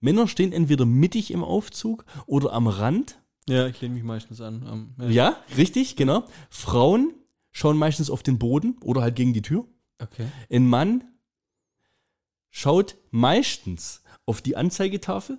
[0.00, 3.20] Männer stehen entweder mittig im Aufzug oder am Rand.
[3.48, 4.66] Ja, ich lehne mich meistens an.
[4.98, 6.26] am- Ja, richtig, genau.
[6.50, 7.14] Frauen
[7.52, 9.66] schauen meistens auf den Boden oder halt gegen die Tür.
[9.98, 10.26] Okay.
[10.50, 11.04] Ein Mann
[12.56, 15.38] schaut meistens auf die Anzeigetafel.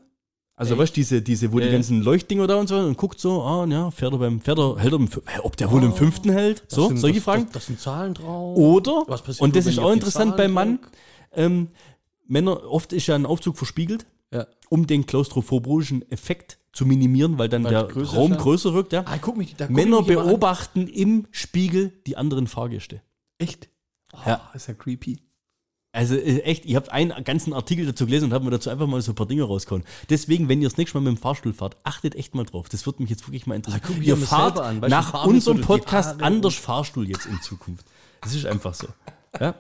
[0.56, 0.82] Also Echt?
[0.82, 3.42] weißt du, diese, diese, wo Ja, die ganzen Leuchtdinger da und so und guckt so,
[3.44, 5.84] ah, ja, fährt er beim, fährt er, hält er, im, Fü- hä, ob der wohl
[5.84, 6.64] im fünften hält?
[6.68, 7.44] So, sind- solche das, Fragen.
[7.46, 8.56] Das, das sind Zahlen drauf.
[8.56, 10.80] Oder, Was passiert und das ist auch interessant beim Mann,
[11.34, 11.70] ähm,
[12.28, 14.46] Männer, oft ist ja ein Aufzug verspiegelt, Ja.
[14.70, 18.74] um den klaustrophobischen Effekt zu minimieren, weil dann Weil der die Größe Raum ja- größer
[18.76, 18.94] wirkt.
[18.94, 19.04] Ja.
[19.08, 23.02] Ah, guck mich, da guck Männer beobachten im Spiegel die anderen Fahrgäste.
[23.40, 23.70] Echt?
[24.14, 24.50] Oh, Ja.
[24.54, 25.20] Ist ja creepy.
[25.98, 28.86] Also äh, echt, ich habe einen ganzen Artikel dazu gelesen und habe mir dazu einfach
[28.86, 29.84] mal so ein paar Dinge rausgehauen.
[30.12, 32.70] Deswegen, wenn ihr das nächste Mal mit dem Fahrstuhl fahrt, achtet echt mal drauf.
[32.70, 33.82] Das würde mich jetzt wirklich mal interessieren.
[33.84, 34.80] Ah, guck, wie ihr fahrt an.
[34.80, 37.88] Nach unserem Podcast anders Fahrstuhl jetzt in Zukunft.
[38.22, 38.88] Das ist einfach so.
[39.40, 39.56] Ja?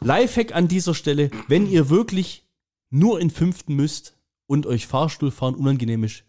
[0.00, 2.44] Lifehack an dieser Stelle, wenn ihr wirklich
[2.90, 4.16] nur in fünften müsst
[4.48, 6.24] und euch Fahrstuhlfahren unangenehm ist,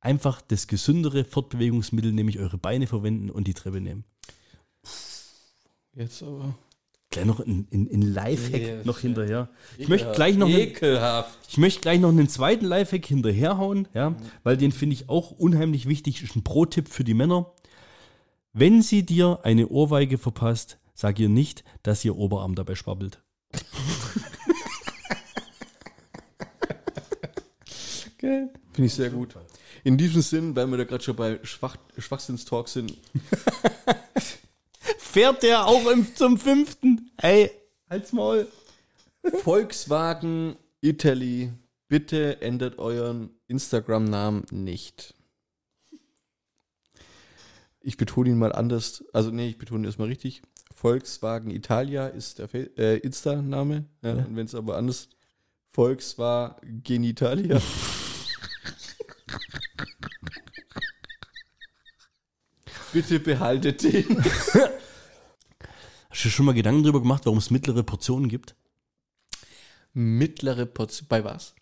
[0.00, 4.04] einfach das gesündere Fortbewegungsmittel, nämlich eure Beine verwenden und die Treppe nehmen.
[5.92, 6.54] Jetzt aber.
[7.12, 9.50] Gleich noch ein, ein, ein Lifehack Ja, noch hinterher.
[9.76, 11.38] Ich möchte gleich noch einen, Ekelhaft.
[11.46, 15.86] ich möchte gleich noch einen zweiten Lifehack hinterherhauen, ja, weil den finde ich auch unheimlich
[15.86, 16.22] wichtig.
[16.22, 17.52] Ist ein Pro-Tipp für die Männer.
[18.54, 23.22] Wenn sie dir eine Ohrweige verpasst, sag ihr nicht, dass ihr Oberarm dabei schwabbelt.
[28.18, 28.50] Geil.
[28.72, 29.34] Finde ich sehr gut.
[29.84, 32.96] In diesem Sinn, weil wir da gerade schon bei Schwach Schwachsinnstalk sind,
[35.12, 37.10] Fährt der auch im, zum fünften?
[37.18, 37.50] Ey,
[37.90, 38.48] halt's Maul.
[39.42, 41.52] Volkswagen Italy,
[41.86, 45.12] bitte ändert euren Instagram-Namen nicht.
[47.82, 49.04] Ich betone ihn mal anders.
[49.12, 50.40] Also, nee, ich betone ihn erstmal richtig.
[50.74, 52.48] Volkswagen Italia ist der
[52.78, 53.84] äh, Insta-Name.
[54.00, 54.24] Ja, Ja.
[54.24, 55.10] Und wenn es aber anders
[55.72, 57.60] Volkswagen Italia.
[62.94, 64.24] bitte behaltet den.
[66.12, 68.54] Hast du schon mal Gedanken darüber gemacht, warum es mittlere Portionen gibt?
[69.94, 71.08] Mittlere Portion.
[71.08, 71.54] Bei was?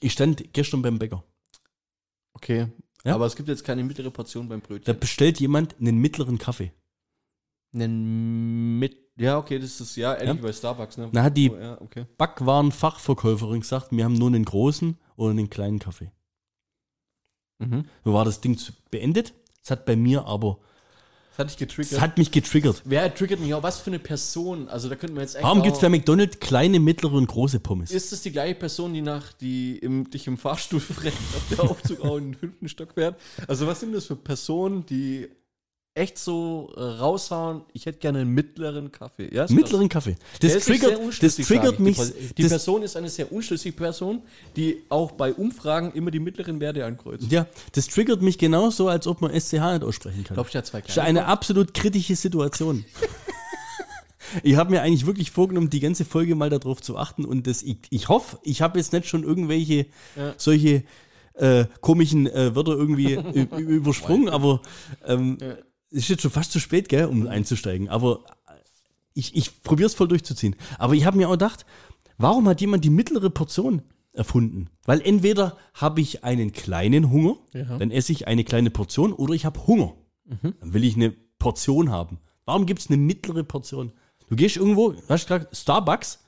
[0.00, 1.22] Ich stand gestern beim Bäcker.
[2.32, 2.68] Okay.
[3.04, 3.14] Ja?
[3.14, 4.98] Aber es gibt jetzt keine mittlere Portion beim Da Brötchen.
[4.98, 6.72] bestellt jemand einen mittleren Kaffee.
[7.72, 8.96] Einen mit.
[9.18, 10.42] Ja, okay, das ist ja ähnlich Ja.
[10.42, 11.08] bei Starbucks, ne?
[11.12, 12.06] Na, hat die- Oh, ja, okay.
[12.18, 16.12] Backwarenfachverkäuferin gesagt, wir haben nur einen großen oder einen kleinen Kaffee.
[17.58, 17.86] Mhm.
[18.04, 18.58] So war das Ding
[18.90, 19.32] beendet.
[19.62, 20.58] Es hat bei mir aber,
[21.36, 21.92] Das hat dich getriggert.
[21.92, 22.82] es hat mich getriggert.
[22.86, 23.62] Wer triggert mich auch?
[23.62, 24.68] Was für eine Person?
[24.68, 27.90] Also da könnten wir jetzt Warum gibt es bei McDonald's kleine, mittlere und große Pommes?
[27.90, 31.64] Ist das die gleiche Person, die nach die im, dich im Fahrstuhl fremd auf der
[31.70, 33.20] Aufzug auch in den fünften Stock fährt?
[33.46, 35.28] Also was sind das für Personen, die
[35.96, 37.62] echt so äh, raushauen?
[37.72, 39.34] Ich hätte gerne einen mittleren Kaffee.
[39.34, 40.16] Ja, mittleren Kaffee.
[40.40, 41.96] Das triggert, das triggert mich.
[41.98, 44.22] Die, die Person ist eine sehr unschlüssige Person,
[44.56, 47.30] die auch bei Umfragen immer die mittleren Werte ankreuzt.
[47.32, 50.34] ja, das triggert mich genauso, als ob man SCH nicht aussprechen kann.
[50.34, 52.84] Glaubst du, hat zwei Das ist eine absolut kritische Situation.
[54.42, 57.62] ich habe mir eigentlich wirklich vorgenommen, die ganze Folge mal darauf zu achten und das,
[57.62, 60.34] ich, ich hoffe, ich habe jetzt nicht schon irgendwelche Ja.
[60.36, 60.82] solche
[61.34, 64.62] äh, komischen äh, Wörter irgendwie ü- übersprungen, aber
[65.06, 65.54] ähm, Ja.
[65.90, 67.88] Es ist jetzt schon fast zu spät, gell, um einzusteigen.
[67.88, 68.24] Aber
[69.14, 70.56] ich, ich probiere es voll durchzuziehen.
[70.78, 71.64] Aber ich habe mir auch gedacht,
[72.18, 74.68] warum hat jemand die mittlere Portion erfunden?
[74.84, 77.78] Weil entweder habe ich einen kleinen Hunger, Ja.
[77.78, 79.94] dann esse ich eine kleine Portion, oder ich habe Hunger.
[80.42, 82.18] Dann will ich eine Portion haben.
[82.44, 83.92] Warum gibt es eine mittlere Portion?
[84.28, 86.24] Du gehst irgendwo, hast du gesagt, Starbucks,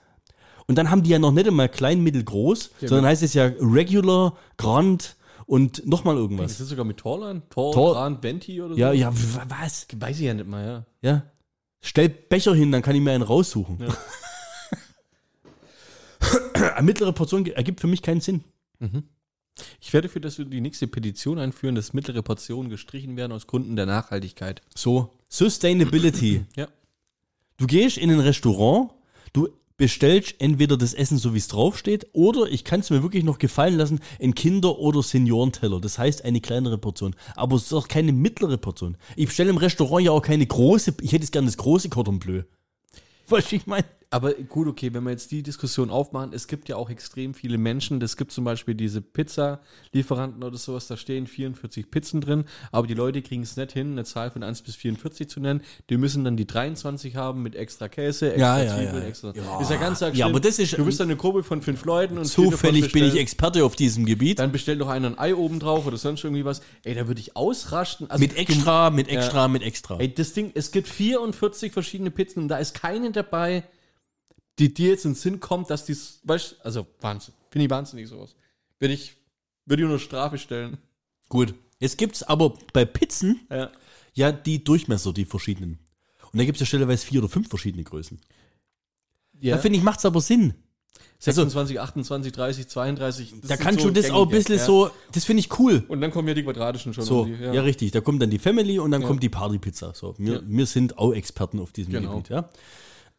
[0.66, 3.50] und dann haben die ja noch nicht einmal klein, mittel, groß, sondern heißt es ja
[3.58, 5.16] Regular, Grand
[5.48, 6.60] und nochmal Das irgendwas.
[6.60, 7.42] ist sogar mit Torlan?
[7.50, 8.80] Tor, Tor- Gran, Venti oder so?
[8.80, 9.12] Ja, ja,
[9.48, 9.86] was?
[9.96, 10.84] Weiß ich ja nicht mal, ja.
[11.02, 11.22] Ja.
[11.80, 13.78] Stell Becher hin, dann kann ich mir einen raussuchen.
[16.74, 18.42] Eine mittlere Portion ergibt für mich keinen Sinn.
[19.80, 23.46] Ich werde dafür, dass wir die nächste Petition einführen, dass mittlere Portionen gestrichen werden aus
[23.46, 24.62] Gründen der Nachhaltigkeit.
[24.74, 26.44] So, Sustainability.
[26.56, 26.68] Ja.
[27.56, 28.90] Du gehst in ein Restaurant,
[29.32, 29.48] du
[29.78, 33.38] bestellst entweder das Essen so wie es draufsteht oder ich kann es mir wirklich noch
[33.38, 35.80] gefallen lassen, ein Kinder- oder Seniorenteller.
[35.80, 37.16] Das heißt eine kleinere Portion.
[37.34, 38.98] Aber es ist auch keine mittlere Portion.
[39.16, 42.18] Ich bestelle im Restaurant ja auch keine große, ich hätte es gerne das große Cordon
[42.18, 42.42] Bleu.
[43.28, 43.84] Du, ich meine?
[44.10, 47.58] Aber gut, okay, wenn wir jetzt die Diskussion aufmachen, es gibt ja auch extrem viele
[47.58, 52.86] Menschen, es gibt zum Beispiel diese Pizza-Lieferanten oder sowas, da stehen 44 Pizzen drin, aber
[52.86, 55.98] die Leute kriegen es nicht hin, eine Zahl von 1 bis 44 zu nennen, die
[55.98, 59.08] müssen dann die 23 haben mit extra Käse, extra Ja, ja, Zwiebeln, ja.
[59.08, 59.32] extra...
[59.34, 59.60] Ja.
[59.60, 61.84] Ist ja ganz arg Ja, aber das ist- Du bist dann eine Gruppe von fünf
[61.84, 64.38] Leuten und Zufällig bin ich Experte auf diesem Gebiet.
[64.38, 66.62] Dann bestellt noch einer ein Ei oben drauf oder sonst irgendwie was.
[66.84, 68.10] Ey, da würde ich ausrasten.
[68.10, 69.98] Also, Mit extra, mit extra, mit extra.
[69.98, 73.64] Ey, das Ding, es gibt 44 verschiedene Pizzen und da ist keine dabei,
[74.58, 77.34] die dir jetzt in den Sinn kommt, dass dies, weißt du, also Wahnsinn.
[77.50, 78.34] Finde ich wahnsinnig sowas.
[78.78, 79.16] Würde ich,
[79.66, 80.78] würde ich unter Strafe stellen.
[81.28, 81.54] Gut.
[81.80, 83.70] Jetzt gibt's aber bei Pizzen Ja.
[84.14, 85.78] ja die Durchmesser, die verschiedenen.
[86.32, 88.20] Und da gibt's ja stellenweise vier oder fünf verschiedene Größen.
[89.40, 89.56] ja.
[89.56, 90.54] Da finde ich, macht's aber Sinn.
[91.20, 93.30] 26, 28, 30, 32.
[93.40, 94.64] das Da kannst so du das auch ein bisschen ja.
[94.64, 95.84] so, das finde ich cool.
[95.88, 97.04] Und dann kommen ja die quadratischen schon.
[97.04, 97.50] So, um die, ja.
[97.62, 97.90] richtig.
[97.90, 99.08] Da kommt dann die Family und dann Ja.
[99.08, 99.94] kommt die Partypizza.
[99.94, 100.40] So, wir, Ja.
[100.44, 102.16] wir sind auch Experten auf diesem Genau.
[102.16, 102.48] Gebiet, ja.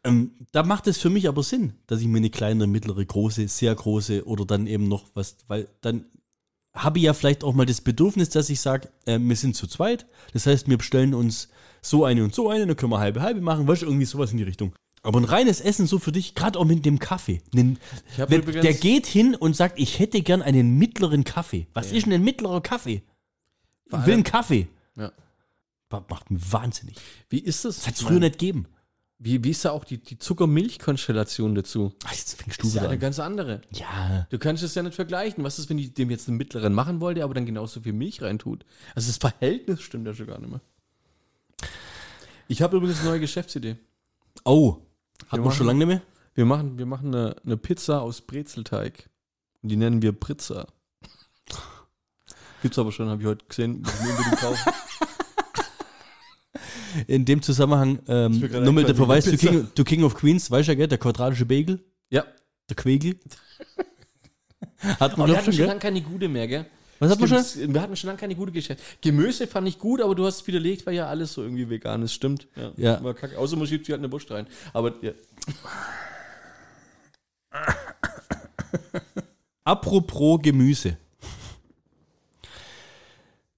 [0.04, 3.48] Ähm, da macht es für mich aber Sinn, dass ich mir eine kleine, mittlere, große,
[3.48, 6.06] sehr große oder dann eben noch was, weil dann
[6.72, 9.66] habe ich ja vielleicht auch mal das Bedürfnis, dass ich sage, äh, wir sind zu
[9.66, 10.06] zweit.
[10.32, 11.48] Das heißt, wir bestellen uns
[11.82, 14.32] so eine und so eine, dann können wir halbe halbe machen, weißt du, irgendwie sowas
[14.32, 14.74] in die Richtung.
[15.02, 17.40] Aber ein reines Essen so für dich, gerade auch mit dem Kaffee.
[18.18, 21.66] Hab wenn, der geht hin und sagt, ich hätte gern einen mittleren Kaffee.
[21.72, 23.02] Was ist denn ein mittlerer Kaffee?
[23.86, 24.68] Ich will einen Kaffee.
[24.96, 25.10] Ja.
[25.90, 26.96] Macht mich wahnsinnig.
[27.30, 27.76] Wie ist das?
[27.76, 28.66] Das hat es früher nicht gegeben.
[29.22, 31.92] Wie, wie ist da auch die, die Zucker-Milch-Konstellation dazu?
[32.04, 32.98] Ach, jetzt fängst Das du ist ja eine an.
[33.00, 33.60] ganz andere.
[33.70, 34.26] Ja.
[34.30, 35.44] Du kannst es ja nicht vergleichen.
[35.44, 38.22] Was ist, wenn die dem jetzt einen mittleren machen wollte, aber dann genauso viel Milch
[38.22, 38.64] reintut?
[38.94, 40.60] Also das Verhältnis stimmt ja schon gar nicht mehr.
[42.48, 43.76] Ich habe übrigens eine neue Geschäftsidee.
[44.46, 44.78] Oh.
[45.28, 46.02] Hat Wir man schon lange nicht mehr?
[46.34, 49.10] Wir machen, wir machen eine, eine Pizza aus Brezelteig.
[49.62, 50.66] Und die nennen wir Pritza.
[52.62, 53.82] Gibt's aber schon, habe ich heute gesehen.
[53.82, 54.72] Muss ich unbedingt kaufen.
[57.06, 58.40] In dem Zusammenhang, ähm,
[58.74, 61.46] mit der Verweis zu King, to King of Queens, weißt du ja, gell, der quadratische
[61.46, 62.24] Bagel, Ja.
[62.68, 63.16] der Quegel.
[64.78, 66.66] Hat Aber man wir doch hatten schon, schon lange keine gute mehr, gell?
[67.00, 67.72] Was hat man schon?
[67.74, 68.82] Wir hatten schon lange keine gute Geschäfte.
[69.00, 72.02] Gemüse fand ich gut, aber du hast es widerlegt, weil ja alles so irgendwie vegan
[72.02, 72.12] ist.
[72.12, 72.46] Stimmt.
[72.56, 72.72] Ja.
[72.76, 73.02] Ja.
[73.04, 73.38] War kacke.
[73.38, 74.46] Außer man schiebt sich halt eine Wurst rein.
[74.74, 75.12] Aber ja.
[79.64, 80.96] Apropos Gemüse.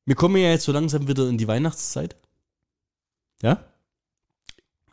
[0.04, 2.16] Wir kommen ja jetzt so langsam wieder in die Weihnachtszeit.
[3.42, 3.64] Ja?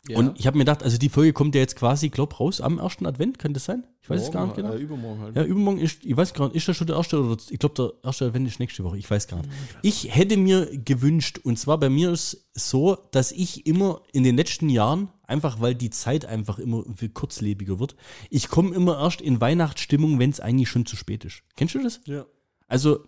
[0.08, 0.18] ja.
[0.18, 2.78] Und ich habe mir gedacht, also die Folge kommt ja jetzt quasi, glaub, raus am
[2.78, 3.86] ersten Advent, könnte das sein?
[4.02, 4.78] Ich weiß es gar nicht Morgen, genau.
[4.78, 5.36] Äh, übermorgen halt.
[5.36, 7.74] Ja, übermorgen ist, ich weiß gar nicht, ist das schon der erste oder ich glaube,
[7.76, 9.50] der erste Advent ist nächste Woche, ich weiß gar nicht.
[9.82, 14.24] Ich hätte mir gewünscht, und zwar bei mir ist es so, dass ich immer in
[14.24, 17.94] den letzten Jahren, einfach weil die Zeit einfach immer viel kurzlebiger wird,
[18.30, 21.42] ich komme immer erst in Weihnachtsstimmung, wenn es eigentlich schon zu spät ist.
[21.56, 22.00] Kennst du das?
[22.06, 22.26] ja.
[22.66, 23.04] Also,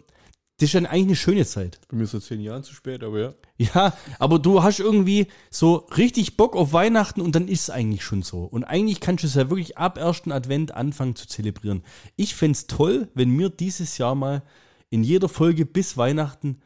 [0.58, 1.80] das ist dann eigentlich eine schöne Zeit.
[1.88, 3.34] Bei mir ist es zehn Jahren zu spät, aber ja.
[3.58, 8.04] Ja, aber du hast irgendwie so richtig Bock auf Weihnachten und dann ist es eigentlich
[8.04, 8.44] schon so.
[8.44, 11.82] Und eigentlich kannst du es ja wirklich ab ersten Advent anfangen zu zelebrieren.
[12.16, 14.42] Ich fände es toll, wenn wir dieses Jahr mal
[14.90, 16.60] in jeder Folge bis Weihnachten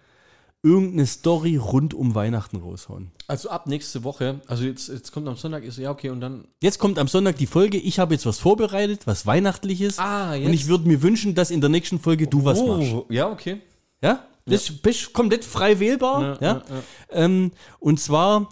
[0.62, 3.12] irgendeine Story rund um Weihnachten raushauen.
[3.28, 6.48] Also ab nächste Woche, also jetzt, jetzt kommt am Sonntag, ist ja okay und dann.
[6.60, 7.78] Jetzt kommt am Sonntag die Folge.
[7.78, 9.98] Ich habe jetzt was vorbereitet, was Weihnachtliches.
[9.98, 12.92] Ah, Und ich würde mir wünschen, dass in der nächsten Folge du was machst.
[12.92, 13.60] Oh, ja, okay.
[14.02, 14.26] Ja?
[14.44, 16.22] Das ist komplett frei wählbar.
[16.22, 16.82] Ja, Ja, ja, ja.
[17.10, 18.48] Ähm, und zwar,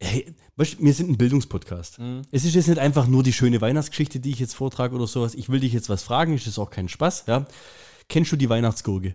[0.00, 1.98] hey, weißt, wir sind ein Bildungspodcast.
[1.98, 2.22] Mhm.
[2.30, 5.34] Es ist jetzt nicht einfach nur die schöne Weihnachtsgeschichte, die ich jetzt vortrage oder sowas.
[5.34, 7.24] Ich will dich jetzt was fragen, ist das auch kein Spaß.
[7.26, 7.46] Ja?
[8.08, 9.14] Kennst du die Weihnachtsgurke?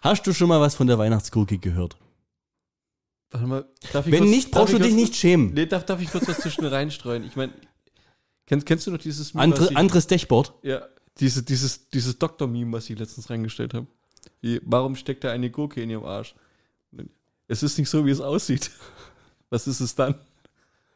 [0.00, 1.96] Hast du schon mal was von der Weihnachtsgurke gehört?
[3.30, 3.66] Warte mal.
[3.92, 5.52] Darf ich Wenn kurz- nicht, brauchst du ich dich kurz- nicht schämen.
[5.54, 7.24] Nee, darf, darf ich kurz was zwischen reinstreuen?
[7.24, 7.52] Ich meine,
[8.48, 10.52] kennst, kennst du noch dieses Meme, Andre, anderes Dashboard.
[10.62, 10.82] Ja,
[11.20, 13.86] diese, dieses, dieses Doktor-Meme, was ich letztens reingestellt habe.
[14.62, 16.34] Warum steckt da eine Gurke in ihrem Arsch?
[17.46, 18.70] Es ist nicht so, wie es aussieht.
[19.50, 20.14] Was ist es dann?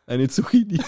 [0.05, 0.79] Eine Zucchini.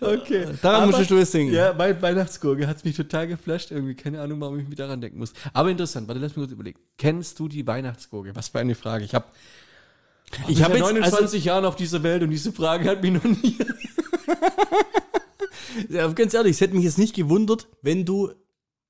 [0.00, 0.46] okay.
[0.62, 1.52] Daran Aber- musstest du es singen.
[1.52, 3.72] Ja, mein Weihnachtsgurke hat mich total geflasht.
[3.72, 5.32] Irgendwie keine Ahnung, warum ich mich daran denken muss.
[5.52, 6.78] Aber interessant, warte, lass mich kurz überlegen.
[6.96, 8.36] Kennst du die Weihnachtsgurke?
[8.36, 9.04] Was für eine Frage.
[9.04, 9.26] Ich habe
[10.48, 13.12] Ich habe seit jetzt, 29 also, Jahren auf dieser Welt und diese Frage hat mich
[13.12, 13.56] noch nie.
[15.88, 18.32] ja, ganz ehrlich, es hätte mich jetzt nicht gewundert, wenn du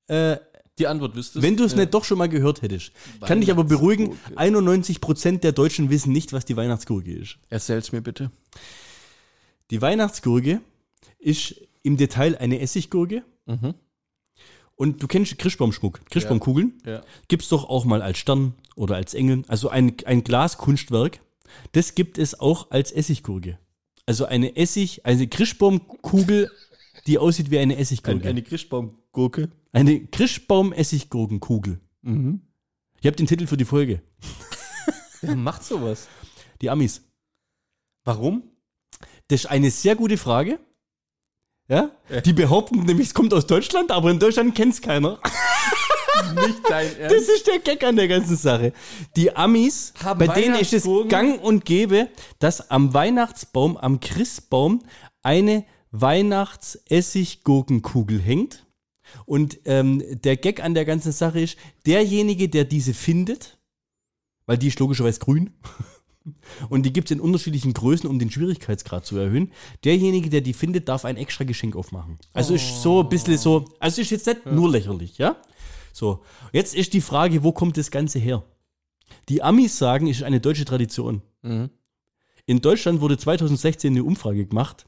[0.08, 0.36] äh,
[0.78, 1.42] Die Antwort wüsstest.
[1.42, 1.78] Wenn du es Ja.
[1.78, 2.92] nicht doch schon mal gehört hättest.
[3.20, 7.38] Kann dich aber beruhigen, 91% der Deutschen wissen nicht, was die Weihnachtsgurke ist.
[7.48, 8.30] Erzähl's mir bitte.
[9.70, 10.60] Die Weihnachtsgurke
[11.18, 13.22] ist im Detail eine Essiggurke.
[13.46, 13.74] Mhm.
[14.74, 16.74] Und du kennst Christbaumschmuck, Christbaumkugeln.
[16.84, 17.02] Ja.
[17.28, 19.42] Gibt's doch auch mal als Stern oder als Engel.
[19.48, 21.20] Also ein, ein Glaskunstwerk.
[21.72, 23.58] Das gibt es auch als Essiggurke.
[24.06, 26.50] Also eine Essig, eine Christbaumkugel,
[27.06, 28.28] die aussieht wie eine Ein, Essiggurke.
[28.28, 29.50] eine Christbaumgurke.
[29.72, 31.80] Eine Christbaum-Essiggurkenkugel.
[32.02, 32.40] Mhm.
[33.00, 34.02] Ich habe den Titel für die Folge.
[35.20, 36.08] Wer macht sowas?
[36.60, 37.02] Die Amis.
[38.04, 38.44] Warum?
[39.28, 40.60] Das ist eine sehr gute Frage.
[41.68, 41.90] Ja?
[42.24, 45.20] Die behaupten nämlich, es kommt aus Deutschland, aber in Deutschland kennt es keiner.
[46.46, 48.72] Nicht dein Das ist der Gag an der ganzen Sache.
[49.16, 54.82] Die Amis, Haben bei denen ist es gang und gäbe, dass am Weihnachtsbaum, am Christbaum
[55.22, 58.64] eine Weihnachts-Essiggurkenkugel hängt.
[59.24, 63.56] Und ähm, der Gag an der ganzen Sache ist, derjenige, der diese findet,
[64.46, 65.50] weil die ist logischerweise grün,
[66.68, 69.52] und die gibt es in unterschiedlichen Größen, um den Schwierigkeitsgrad zu erhöhen.
[69.84, 72.18] Derjenige, der die findet, darf ein extra Geschenk aufmachen.
[72.32, 75.36] Also ist so ein bisschen so, also ist jetzt nicht nur lächerlich, ja?
[75.96, 78.44] So, jetzt ist die Frage, wo kommt das Ganze her?
[79.30, 81.22] Die Amis sagen, es ist eine deutsche Tradition.
[81.40, 81.70] Mhm.
[82.44, 84.84] In Deutschland wurde 2016 eine Umfrage gemacht.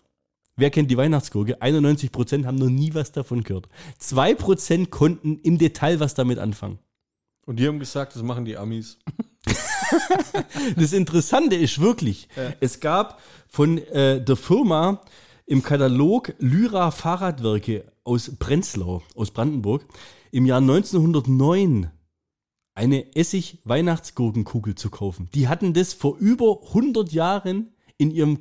[0.57, 1.63] Wer kennt die Weihnachtsgurke?
[1.63, 3.71] 91% haben noch nie was davon gehört.
[4.03, 6.79] 2% konnten im Detail was damit anfangen.
[7.47, 8.99] Und die haben gesagt, das machen die Amis.
[10.77, 12.29] Das Interessante ist wirklich,
[12.61, 15.01] es gab von äh, der Firma
[15.47, 19.85] im Katalog Lyra Fahrradwerke aus Prenzlau, aus Brandenburg,
[20.33, 21.91] im Jahr 1909
[22.75, 25.29] eine Essig-Weihnachtsgurkenkugel zu kaufen.
[25.35, 28.39] Die hatten das vor über 100 Jahren in ihrem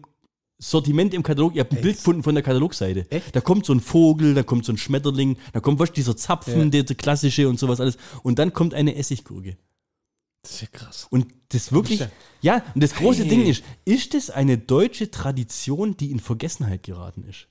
[0.60, 1.56] Sortiment im Katalog.
[1.56, 3.10] Ihr habt ein Bild gefunden von der Katalogseite.
[3.12, 3.36] Echt?
[3.36, 6.60] Da kommt so ein Vogel, da kommt so ein Schmetterling, da kommt was, dieser Zapfen,
[6.60, 6.66] Ja.
[6.70, 7.98] der, der klassische und sowas alles.
[8.24, 9.58] Und dann kommt eine Essiggurke.
[10.44, 11.08] Das ist ja krass.
[11.10, 12.04] Und das wirklich,
[12.42, 13.30] ja, und das große Hey.
[13.30, 17.48] Ding ist, ist es eine deutsche Tradition, die in Vergessenheit geraten ist?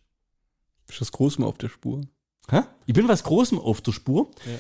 [0.89, 2.03] Ist das groß mal auf der Spur?
[2.49, 2.63] Hä?
[2.87, 4.31] Ich bin was Großem auf der Spur.
[4.45, 4.59] Ja.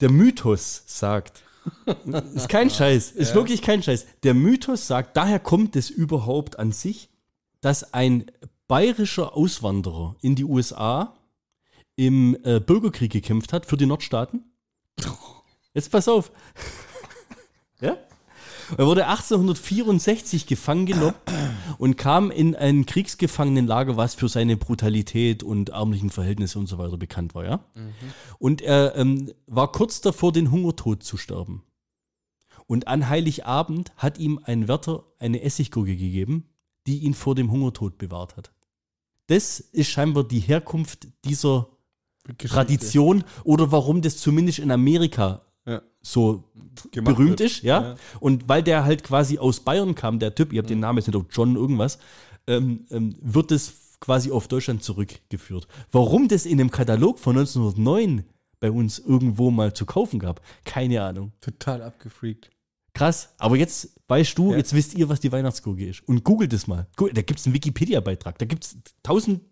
[0.00, 1.42] Der Mythos sagt,
[2.34, 3.34] ist kein Scheiß, ist Ja.
[3.34, 4.06] wirklich kein Scheiß.
[4.22, 7.10] Der Mythos sagt, daher kommt es überhaupt an sich,
[7.60, 8.30] dass ein
[8.68, 11.14] bayerischer Auswanderer in die USA
[11.96, 14.44] im äh, Bürgerkrieg gekämpft hat für die Nordstaaten.
[15.74, 16.30] Jetzt pass auf.
[17.80, 17.96] ja?
[18.76, 21.14] Er wurde 1864 gefangen genommen
[21.78, 26.96] und kam in ein Kriegsgefangenenlager, was für seine Brutalität und ärmlichen Verhältnisse und so weiter
[26.96, 27.60] bekannt war, ja.
[28.38, 31.62] Und er ähm, war kurz davor, den Hungertod zu sterben.
[32.66, 36.48] Und an Heiligabend hat ihm ein Wärter eine Essiggurke gegeben,
[36.86, 38.52] die ihn vor dem Hungertod bewahrt hat.
[39.26, 41.68] Das ist scheinbar die Herkunft dieser
[42.36, 45.42] Tradition oder warum das zumindest in Amerika.
[46.02, 46.44] So
[46.92, 47.50] Gemacht berühmt wird.
[47.50, 47.82] ist, ja?
[47.82, 47.94] Ja.
[48.20, 51.06] Und weil der halt quasi aus Bayern kam, der Typ, ich habe den Namen jetzt
[51.08, 51.98] nicht, ob John irgendwas,
[52.46, 55.66] ähm, ähm, wird das quasi auf Deutschland zurückgeführt.
[55.90, 58.24] Warum das in dem Katalog von 1909
[58.60, 61.32] bei uns irgendwo mal zu kaufen gab, keine Ahnung.
[61.40, 62.50] Total abgefreakt.
[62.94, 64.56] Krass, aber jetzt weißt du, Ja.
[64.58, 66.06] jetzt wisst ihr, was die Weihnachtsgurke ist.
[66.08, 66.86] Und googelt es mal.
[66.96, 69.42] Da gibt es einen Wikipedia-Beitrag, da gibt es tausend,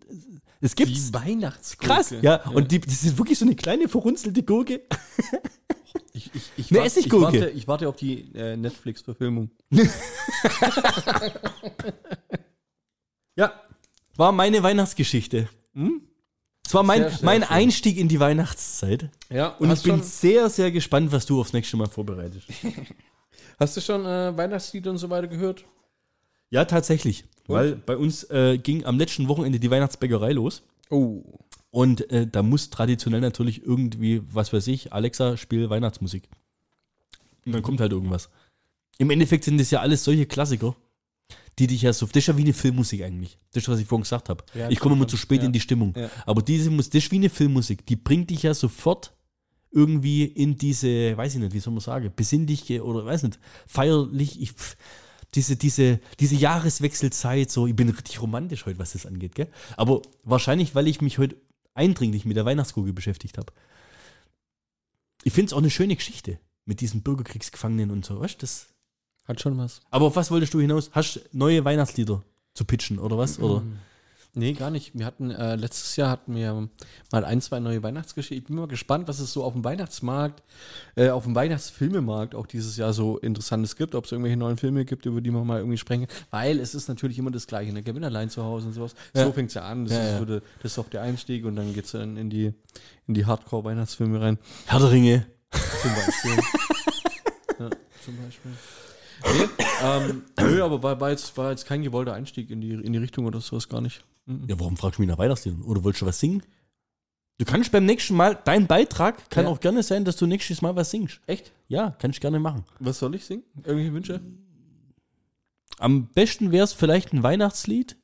[0.59, 1.11] es gibt's.
[1.11, 1.93] Die Weihnachtsgurke.
[1.93, 2.43] Krass, ja.
[2.49, 4.81] Und die, das ist wirklich so eine kleine verrunzelte Gurke.
[6.17, 7.35] Ich, ich, ich, Eine warte- Essiggurke.
[7.37, 9.49] Ich warte, ich warte auf die äh, Netflix-Verfilmung.
[13.35, 13.53] Ja,
[14.15, 15.47] war meine Weihnachtsgeschichte.
[16.65, 17.51] Es war mein, Sehr, sehr mein schön.
[17.51, 19.09] Einstieg in die Weihnachtszeit.
[19.29, 22.47] Ja, Und ich bin sehr, sehr gespannt, was du aufs nächste Mal vorbereitest.
[23.59, 25.65] hast du schon äh, Weihnachtslieder und so weiter gehört?
[26.49, 27.25] Ja, tatsächlich.
[27.47, 30.63] Weil bei uns äh, ging am letzten Wochenende die Weihnachtsbäckerei los.
[30.89, 31.21] Oh.
[31.69, 36.23] Und äh, da muss traditionell natürlich irgendwie, was weiß ich, Alexa, spiel Weihnachtsmusik.
[37.45, 38.29] Und dann kommt halt irgendwas.
[38.97, 40.75] Im Endeffekt sind das ja alles solche Klassiker,
[41.59, 42.05] die dich ja so.
[42.05, 43.37] Das ist ja wie eine Filmmusik eigentlich.
[43.51, 44.43] Das ist, was ich vorhin gesagt habe.
[44.53, 45.45] Ja, ich komme immer zu spät Ja.
[45.47, 45.93] in die Stimmung.
[45.95, 46.09] Ja.
[46.25, 47.85] Aber diese Musik, das ist wie eine Filmmusik.
[47.85, 49.13] Die bringt dich ja sofort
[49.71, 54.41] irgendwie in diese, weiß ich nicht, wie soll man sagen, besinnliche oder weiß nicht, feierlich.
[54.41, 54.53] Ich,
[55.35, 59.49] diese, diese, diese Jahreswechselzeit, so, ich bin richtig romantisch heute, was das angeht, gell?
[59.75, 61.35] Aber wahrscheinlich, weil ich mich heute
[61.77, 63.53] eindringlich mit der Weihnachtskugel beschäftigt habe.
[65.23, 68.41] Ich finde es auch eine schöne Geschichte mit diesen Bürgerkriegsgefangenen und so, weißt?
[68.43, 68.67] Das.
[69.25, 69.81] Hat schon was.
[69.89, 70.89] Aber auf was wolltest du hinaus?
[70.93, 73.39] Hast du neue Weihnachtslieder zu pitchen oder was?
[73.39, 73.61] Oder?
[74.37, 74.91] Nee, gar nicht.
[74.93, 76.69] Wir hatten, äh, letztes Jahr hatten wir
[77.11, 78.37] mal ein, zwei neue Weihnachtsgeschichten.
[78.37, 80.43] Ich bin mal gespannt, was es so auf dem Weihnachtsmarkt,
[80.95, 84.85] äh, auf dem Weihnachtsfilmemarkt auch dieses Jahr so Interessantes gibt, ob es irgendwelche neuen Filme
[84.85, 86.15] gibt, über die man mal irgendwie sprechen kann.
[86.29, 87.73] Weil es ist natürlich immer das Gleiche.
[87.73, 87.81] Ne?
[87.81, 88.93] Gewinn allein zu Hause und sowas.
[89.15, 89.25] Ja.
[89.25, 89.85] So fängt es ja an.
[89.85, 90.19] Das Ja, ist ja.
[90.19, 92.53] so der, der softe Einstieg und dann geht es dann in die,
[93.07, 94.37] in die Hardcore-Weihnachtsfilme rein.
[94.67, 95.25] Herr der Ringe.
[95.81, 96.31] Zum Beispiel.
[97.59, 97.69] ja,
[98.05, 98.51] zum Beispiel.
[99.23, 102.93] Nee, ähm, nö, aber war, war, jetzt, war jetzt kein gewollter Einstieg in die, in
[102.93, 104.03] die Richtung oder sowas gar nicht.
[104.27, 104.47] Mhm.
[104.47, 105.63] Ja, warum fragst du mich nach Weihnachtsliedern?
[105.63, 106.43] Oder wolltest du was singen?
[107.39, 109.51] Du kannst beim nächsten Mal, dein Beitrag kann Ja.
[109.51, 111.19] auch gerne sein, dass du nächstes Mal was singst.
[111.27, 111.51] Echt?
[111.67, 112.65] Ja, kann ich gerne machen.
[112.79, 113.43] Was soll ich singen?
[113.57, 114.21] Irgendwelche Wünsche?
[115.79, 117.95] Am besten wäre es vielleicht ein Weihnachtslied,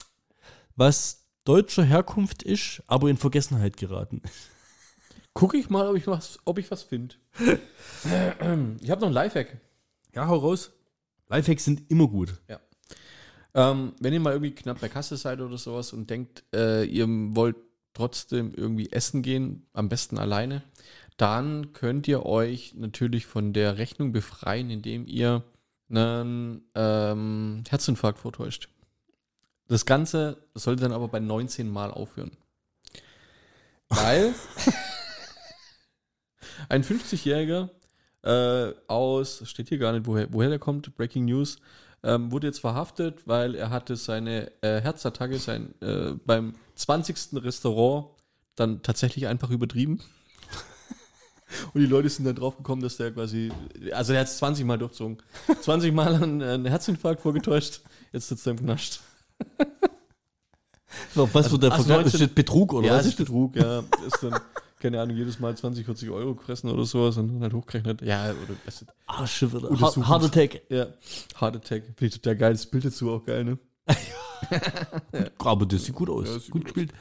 [0.76, 4.22] was deutscher Herkunft ist, aber in Vergessenheit geraten.
[5.34, 7.16] Gucke ich mal, ob ich was, ob ich was finde.
[7.40, 9.60] ich habe noch ein Lifehack.
[10.14, 10.72] Ja, hau raus.
[11.30, 12.40] Lifehacks sind immer gut.
[13.56, 17.08] Ähm, wenn ihr mal irgendwie knapp bei Kasse seid oder sowas und denkt, äh, ihr
[17.08, 17.56] wollt
[17.94, 20.64] trotzdem irgendwie essen gehen, am besten alleine,
[21.18, 25.44] dann könnt ihr euch natürlich von der Rechnung befreien, indem ihr
[25.90, 28.70] einen ähm, Herzinfarkt vortäuscht.
[29.68, 32.32] Das Ganze sollte dann aber bei 19 Mal aufhören.
[33.90, 34.34] Weil
[36.70, 37.70] ein 50-Jähriger
[38.24, 41.60] äh, aus, steht hier gar nicht, woher, woher der kommt, Breaking News,
[42.04, 47.44] ähm, wurde jetzt verhaftet, weil er hatte seine äh, Herzattacke sein, äh, beim 20.
[47.44, 48.08] Restaurant
[48.56, 50.00] dann tatsächlich einfach übertrieben.
[51.74, 53.52] Und die Leute sind dann drauf gekommen, dass der quasi,
[53.94, 55.18] also er hat es 20 Mal durchzogen.
[55.62, 57.82] 20 Mal einen, einen Herzinfarkt vorgetäuscht,
[58.12, 59.02] jetzt sitzt er im Knast.
[61.16, 62.06] Was wird der also Vergleich?
[62.06, 63.00] 19 Ist das Betrug oder ja, was?
[63.00, 63.80] das ist Betrug, ja.
[64.06, 64.40] Ist dann,
[64.84, 68.02] keine Ahnung, jedes Mal 20, 40 Euro gefressen oder sowas und dann halt hochgerechnet.
[68.02, 68.56] Ja, oder
[69.54, 69.70] wieder.
[69.70, 70.62] Untersuchungs- Hard Attack.
[70.70, 70.88] ja,
[71.40, 71.84] Heart Attack.
[71.86, 72.52] Finde ich total geil.
[72.54, 73.58] Das Bild dazu auch geil, ne?
[75.40, 76.28] Aber das sieht gut aus.
[76.28, 76.94] Ja, sieht gut gut gespielt.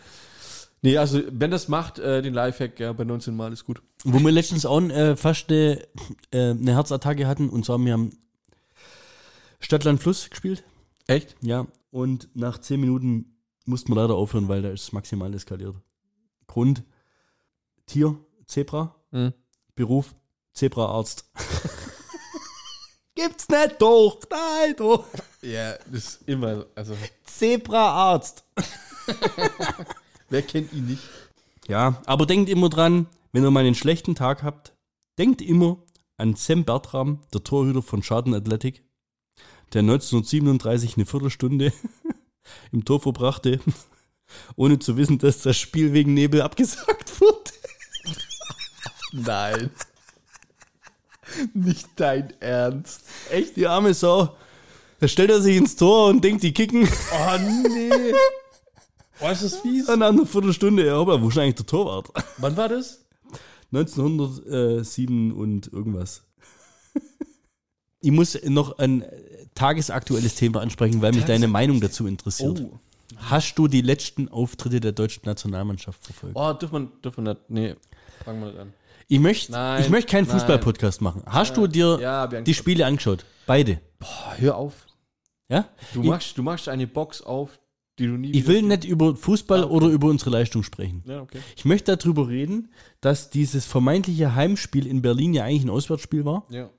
[0.80, 3.82] Nee, also, wenn das macht, äh, den Lifehack, ja, bei 19 Mal ist gut.
[4.04, 5.80] Wo wir letztens auch äh, fast eine,
[6.32, 8.16] äh, eine Herzattacke hatten und zwar wir haben
[9.60, 10.64] Stadtland Fluss gespielt.
[11.06, 11.36] Echt?
[11.40, 11.66] Ja.
[11.90, 15.76] Und nach 10 Minuten mussten wir leider aufhören, weil da ist es maximal eskaliert.
[16.48, 16.82] Grund:
[17.92, 18.16] Tier,
[18.46, 18.96] Zebra.
[19.10, 19.34] Mhm.
[19.74, 20.14] Beruf:
[20.54, 21.30] Zebraarzt.
[23.14, 24.18] Gibt's nicht doch.
[24.30, 25.04] Nein, doch.
[25.42, 28.44] Ja, das ist immer, also, Zebraarzt.
[30.30, 31.02] wer kennt ihn nicht?
[31.68, 34.72] Ja, aber denkt immer dran, wenn ihr mal einen schlechten Tag habt,
[35.18, 35.76] denkt immer
[36.16, 38.82] an Sam Bertram, der Torhüter von Schaden Athletic,
[39.74, 41.74] der 1937 eine Viertelstunde
[42.72, 43.60] im Tor verbrachte,
[44.56, 47.31] ohne zu wissen, dass das Spiel wegen Nebel abgesagt wurde.
[49.12, 49.70] Nein.
[51.54, 53.04] nicht dein Ernst.
[53.30, 54.36] Echt, die arme Sau.
[55.00, 56.88] Da stellt er sich ins Tor und denkt, die kicken.
[57.12, 57.38] Oh,
[57.68, 58.12] nee.
[59.20, 59.88] Oh, ist das fies.
[59.88, 62.10] Nach einer Viertelstunde, ja, aber wo ist eigentlich der Torwart?
[62.38, 63.04] Wann war das?
[63.72, 66.24] 1907 und irgendwas.
[68.00, 69.04] Ich muss noch ein
[69.54, 72.60] tagesaktuelles Thema ansprechen, weil mich deine Meinung dazu interessiert.
[72.60, 72.78] Oh.
[73.16, 76.36] Hast du die letzten Auftritte der deutschen Nationalmannschaft verfolgt?
[76.36, 77.38] Oh, dürfen wir, dürfen nicht.
[77.48, 77.76] Nee,
[78.24, 78.72] fangen wir nicht an.
[79.08, 80.26] Ich möchte ich möchte keinen.
[80.26, 81.22] Fußball-Podcast machen.
[81.26, 83.24] Hast du dir Ja, die Spiele angeschaut?
[83.46, 83.80] Beide.
[83.98, 84.86] Boah, hör auf.
[85.48, 85.66] Ja?
[85.92, 87.58] Du Ich- machst, du machst eine Box auf,
[87.98, 91.02] die du nie Ich will nicht über Fußball oder über unsere Leistung sprechen.
[91.06, 91.40] Ja, okay.
[91.56, 96.46] Ich möchte darüber reden, dass dieses vermeintliche Heimspiel in Berlin ja eigentlich ein Auswärtsspiel war.
[96.50, 96.70] Ja.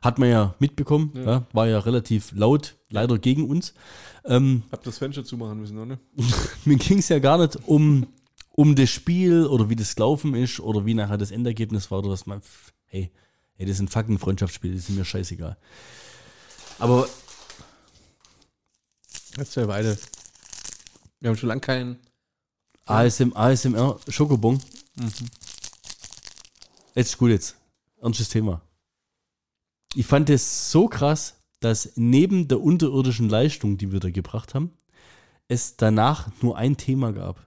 [0.00, 1.12] Hat man ja mitbekommen.
[1.14, 1.46] Ja.
[1.52, 3.74] war ja relativ laut, leider gegen uns.
[4.24, 5.98] Ähm, Hab das Fenster zumachen müssen, oder?
[6.64, 8.06] mir ging es ja gar nicht um,
[8.50, 12.10] um das Spiel oder wie das gelaufen ist oder wie nachher das Endergebnis war oder
[12.10, 12.42] was man.
[12.86, 13.10] Hey,
[13.54, 15.56] hey, das sind fucking Freundschaftsspiele, die sind mir scheißegal.
[16.78, 17.08] Aber
[19.36, 19.96] Jetzt ja beide.
[21.20, 21.98] Wir haben schon lange keinen.
[22.86, 24.60] ASM, ASMR, Schokobon.
[26.94, 27.56] Jetzt ist gut jetzt.
[28.00, 28.62] Ernstes Thema.
[29.94, 34.72] Ich fand es so krass, dass neben der unterirdischen Leistung, die wir da gebracht haben,
[35.46, 37.46] es danach nur ein Thema gab.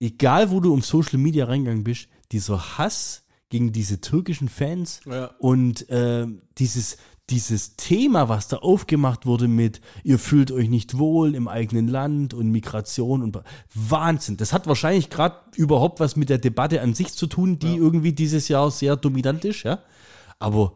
[0.00, 5.26] Egal, wo du um Social Media reingegangen bist, dieser Hass gegen diese türkischen Fans Ja.
[5.38, 6.26] und äh,
[6.58, 6.96] dieses,
[7.28, 12.32] dieses Thema, was da aufgemacht wurde mit, ihr fühlt euch nicht wohl im eigenen Land
[12.32, 13.38] und Migration und
[13.74, 14.36] Wahnsinn.
[14.36, 18.12] Das hat wahrscheinlich gerade überhaupt was mit der Debatte an sich zu tun, die irgendwie
[18.12, 19.80] dieses Jahr sehr dominant ist, ja.
[20.38, 20.72] Aber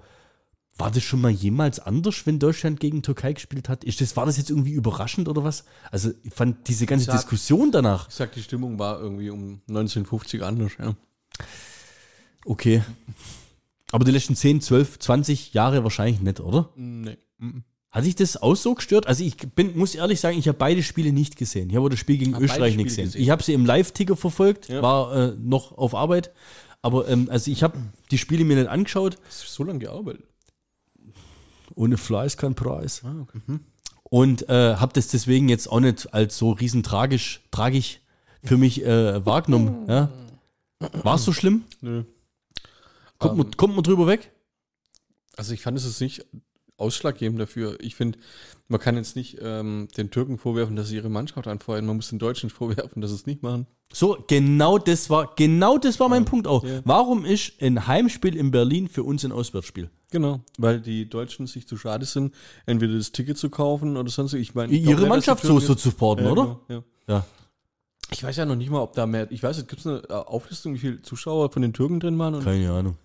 [0.76, 3.84] war das schon mal jemals anders, wenn Deutschland gegen Türkei gespielt hat?
[3.84, 5.64] Ist das, war das jetzt irgendwie überraschend oder was?
[5.90, 8.08] Also ich fand diese ganze Sag- Diskussion danach.
[8.08, 10.94] Ich sag, die Stimmung war irgendwie um 1950 anders, ja.
[12.44, 12.82] Okay.
[13.92, 16.70] Aber die letzten 10, 12, 20 Jahre wahrscheinlich nicht, oder?
[16.76, 17.16] Nee.
[17.90, 19.06] Hat sich das auch so gestört?
[19.06, 21.70] Also ich bin, muss ehrlich sagen, ich habe beide Spiele nicht gesehen.
[21.70, 23.04] Ich habe das Spiel gegen Hab Österreich nicht gesehen.
[23.06, 23.22] gesehen.
[23.22, 24.82] Ich habe sie im Live-Ticker verfolgt, Ja.
[24.82, 26.32] war äh, noch auf Arbeit.
[26.82, 27.78] Aber ähm, also ich habe
[28.10, 29.16] die Spiele mir nicht angeschaut.
[29.26, 30.24] Hast du so lange gearbeitet?
[31.74, 33.02] Ohne Fleiß kein Preis.
[33.04, 33.40] Ah, okay.
[34.04, 38.00] Und äh, habe das deswegen jetzt auch nicht als so riesen tragisch, tragisch
[38.42, 39.86] für mich äh, wahrgenommen.
[39.88, 40.10] Ja?
[41.02, 41.64] War es so schlimm?
[41.80, 42.04] Nö.
[43.18, 43.38] Kommt, Ähm.
[43.38, 44.32] man, kommt man drüber weg?
[45.36, 46.26] Also ich fand es jetzt nicht
[46.76, 47.78] ausschlaggebend dafür.
[47.80, 48.18] Ich finde,
[48.68, 51.86] man kann jetzt nicht ähm, den Türken vorwerfen, dass sie ihre Mannschaft anfeuern.
[51.86, 53.66] Man muss den Deutschen vorwerfen, dass sie es nicht machen.
[53.92, 56.64] So, genau das war, genau das war mein Punkt auch.
[56.64, 56.80] Ja.
[56.84, 59.88] Warum ist ein Heimspiel in Berlin für uns ein Auswärtsspiel?
[60.14, 62.32] Genau, weil die Deutschen sich zu schade sind,
[62.66, 64.32] entweder das Ticket zu kaufen oder sonst.
[64.34, 66.42] Ich meine, glaub Ihre dass Mannschaft so, zu supporten, Ja, oder?
[66.68, 67.14] genau, ja.
[67.16, 67.26] Ja.
[68.12, 69.26] Ich weiß ja noch nicht mal, ob da mehr.
[69.32, 72.44] Ich weiß gibt es eine äh, Auflistung, wie viele Zuschauer von den Türken drin waren?
[72.44, 72.96] Keine Ahnung.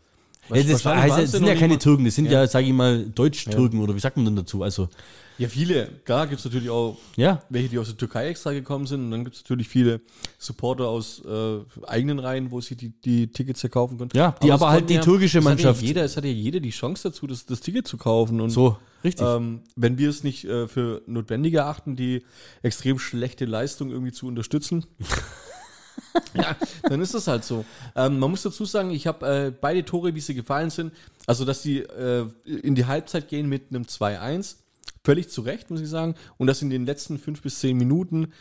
[0.50, 2.32] Was- Ja, das wahrscheinlich heißt, waren's das ja sind ja keine Türken, das sind ja,
[2.41, 2.47] Ja.
[2.47, 4.64] sage ich mal, Deutsch-Türken oder wie sagt man denn dazu?
[4.64, 4.89] Also,
[5.38, 5.88] Ja, viele.
[6.04, 7.41] Klar gibt es natürlich auch ja.
[7.50, 9.06] welche, die aus der Türkei extra gekommen sind.
[9.06, 10.02] Und dann gibt es natürlich viele
[10.38, 14.10] Supporter aus äh, eigenen Reihen, wo sie die, die Tickets ja kaufen können.
[14.14, 16.32] Ja, die es aber halt die türkische es hat Mannschaft- Ja jeder, es hat ja
[16.32, 18.41] jeder die Chance dazu, das, das Ticket zu kaufen.
[18.41, 19.26] Und So, richtig.
[19.26, 22.24] ähm, wenn wir es nicht äh, für notwendig erachten, die
[22.62, 24.86] extrem schlechte Leistung irgendwie zu unterstützen,
[26.34, 27.66] ja, dann ist das halt so.
[27.95, 30.93] Ähm, man muss dazu sagen, ich habe äh, beide Tore, wie sie gefallen sind,
[31.28, 34.55] also dass die äh, in die Halbzeit gehen mit einem 2-1,
[35.03, 38.34] völlig zu Recht, muss ich sagen, und dass in den letzten fünf bis zehn Minuten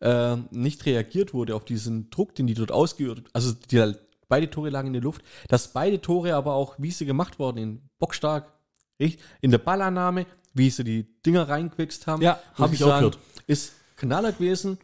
[0.00, 3.94] äh, nicht reagiert wurde auf diesen Druck, den die dort ausgeübt Also die,
[4.28, 7.58] beide Tore lagen in der Luft, dass beide Tore aber auch, wie sie gemacht worden,
[7.58, 8.52] in bockstark,
[8.98, 13.18] in der Ballannahme, wie sie die Dinger reingewichst haben, Ja, muss hab ich auch gehört.
[13.46, 14.78] ist Knaller gewesen.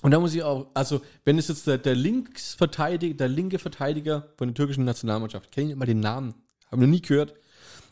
[0.00, 4.32] Und da muss ich auch, also wenn es jetzt der, der Linksverteidiger, der linke Verteidiger
[4.36, 6.34] von der türkischen Nationalmannschaft, kenne ich immer den Namen,
[6.70, 7.34] habe noch nie gehört.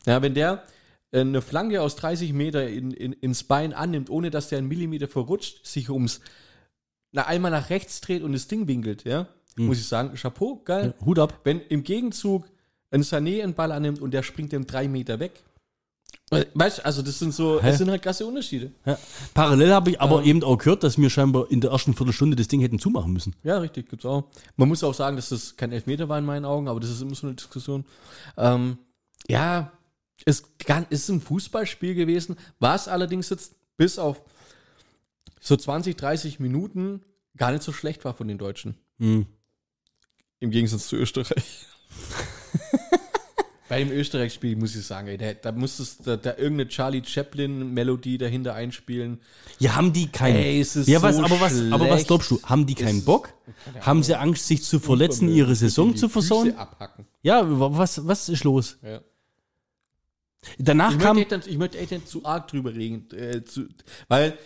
[0.07, 0.65] Ja, wenn der
[1.13, 4.69] äh, eine Flanke aus 30 Meter in, in, ins Bein annimmt, ohne dass der einen
[4.69, 6.21] Millimeter verrutscht, sich ums
[7.13, 9.67] na, einmal nach rechts dreht und das Ding winkelt, ja, Hm.
[9.67, 10.95] muss ich sagen, Chapeau, geil.
[11.05, 11.41] Hut ab.
[11.45, 12.49] Wenn im Gegenzug
[12.91, 15.43] ein Sané einen Ball annimmt und der springt dem drei Meter weg.
[16.55, 17.67] Weißt du, also das sind so, Hä?
[17.67, 18.73] das sind halt krasse Unterschiede.
[18.87, 18.97] Ja.
[19.35, 20.27] Parallel habe ich aber Ähm.
[20.27, 23.35] eben auch gehört, dass wir scheinbar in der ersten Viertelstunde das Ding hätten zumachen müssen.
[23.43, 24.25] Ja, richtig, gibt's auch.
[24.57, 27.03] Man muss auch sagen, dass das kein Elfmeter war in meinen Augen, aber das ist
[27.03, 27.85] immer so eine Diskussion.
[28.37, 28.79] Ähm,
[29.29, 29.73] ja,
[30.25, 34.23] es kann, ist ein Fußballspiel gewesen, was allerdings jetzt bis auf
[35.41, 37.03] so 20, 30 Minuten
[37.37, 38.77] gar nicht so schlecht war von den Deutschen.
[38.99, 39.27] Hm.
[40.39, 41.67] Im Gegensatz zu Österreich.
[43.71, 48.19] Bei dem Österreich-Spiel muss ich sagen, ey, da, da musstest da, da irgendeine Charlie Chaplin-Melodie
[48.19, 49.21] dahinter einspielen.
[49.61, 50.35] Ja, haben die keinen.
[50.39, 52.43] Ey, es ist ja, was, so aber was, aber was glaubst du?
[52.43, 53.33] Haben die keinen Es- Bock?
[53.81, 56.53] Haben sie Angst, sich zu verletzen, ihre Saison zu versauen?
[56.57, 57.07] abhacken.
[57.23, 58.77] Ja, wa- was, was ist los?
[58.83, 59.01] Ja.
[60.59, 61.17] Danach Ich kam.
[61.17, 63.67] möchte, dann- ich möchte echt nicht zu arg drüber reden, äh, zu,
[64.09, 64.37] weil,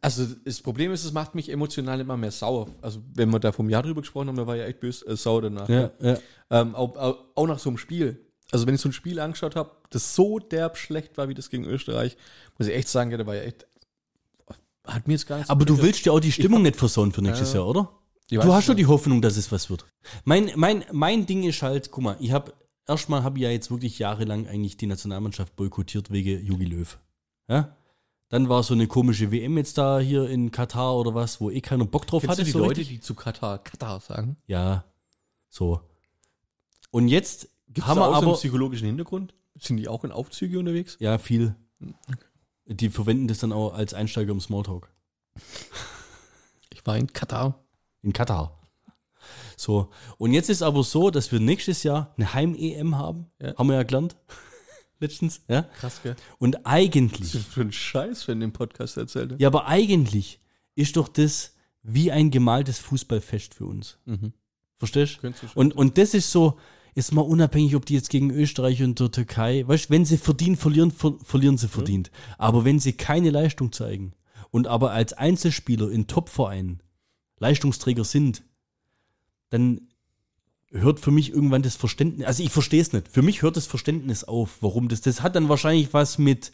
[0.00, 2.68] also das Problem ist, es macht mich emotional immer mehr sauer.
[2.80, 5.16] Also wenn wir da vom Jahr drüber gesprochen haben, da war ja echt böse äh,
[5.16, 5.68] sauer danach.
[5.68, 6.18] Ja, ja.
[6.50, 8.23] Ähm, auch, auch nach so einem Spiel.
[8.50, 11.50] Also wenn ich so ein Spiel angeschaut habe, das so derb schlecht war wie das
[11.50, 12.16] gegen Österreich,
[12.58, 13.66] muss ich echt sagen, ja, da war ja echt,
[14.84, 17.12] hat mir jetzt gar nicht so Aber du willst ja auch die Stimmung nicht versauen
[17.12, 17.60] für nächstes Ja.
[17.60, 17.90] Jahr, oder?
[18.30, 19.84] Du hast schon die Hoffnung, dass es was wird.
[20.24, 22.52] Mein, mein, mein Ding ist halt, guck mal, ich habe
[22.86, 26.98] erstmal habe ich ja jetzt wirklich jahrelang eigentlich die Nationalmannschaft boykottiert wegen Jogi Löw.
[27.48, 27.76] Ja?
[28.30, 31.60] Dann war so eine komische WM jetzt da hier in Katar oder was, wo eh
[31.60, 32.42] keiner Bock drauf Kennst hatte.
[32.42, 32.96] du die so Leute, richtig?
[32.96, 34.36] die zu Katar, Katar sagen?
[34.46, 34.84] Ja,
[35.48, 35.80] so.
[36.90, 39.34] Und jetzt Gibt's haben da wir auch so einen aber psychologischen Hintergrund?
[39.58, 40.96] Sind die auch in Aufzüge unterwegs?
[41.00, 41.54] ja viel.
[42.66, 44.88] Die verwenden das dann auch als Einsteiger im Smalltalk.
[46.72, 47.62] Ich war in Katar.
[48.02, 48.58] In Katar.
[49.56, 49.90] So.
[50.18, 53.26] Und jetzt ist aber so, dass wir nächstes Jahr eine Heim-EM haben.
[53.40, 53.56] Ja.
[53.56, 54.16] Haben wir ja gelernt.
[55.00, 55.42] Letztens.
[55.48, 55.62] Ja.
[55.62, 56.16] Krass, gell?
[56.38, 59.34] Und Was eigentlich, ist für ein Scheiß, wenn den Podcast erzählt.
[59.38, 60.40] ja, aber eigentlich
[60.74, 63.98] ist doch das wie ein gemaltes Fußballfest für uns.
[64.06, 64.32] Mhm.
[64.78, 65.20] Verstehst du?
[65.20, 65.60] Könntest du schon.
[65.60, 66.58] Und, und das ist so,
[66.94, 70.16] ist mal unabhängig, ob die jetzt gegen Österreich und der Türkei, weißt du, wenn sie
[70.16, 72.10] verdient, verlieren, ver verlieren sie verdient.
[72.38, 74.12] Aber wenn sie keine Leistung zeigen
[74.50, 76.82] und aber als Einzelspieler in Topvereinen
[77.38, 78.44] Leistungsträger sind,
[79.50, 79.88] dann
[80.70, 83.66] hört für mich irgendwann das Verständnis, also ich verstehe es nicht, für mich hört das
[83.66, 86.52] Verständnis auf, warum das, das hat dann wahrscheinlich was mit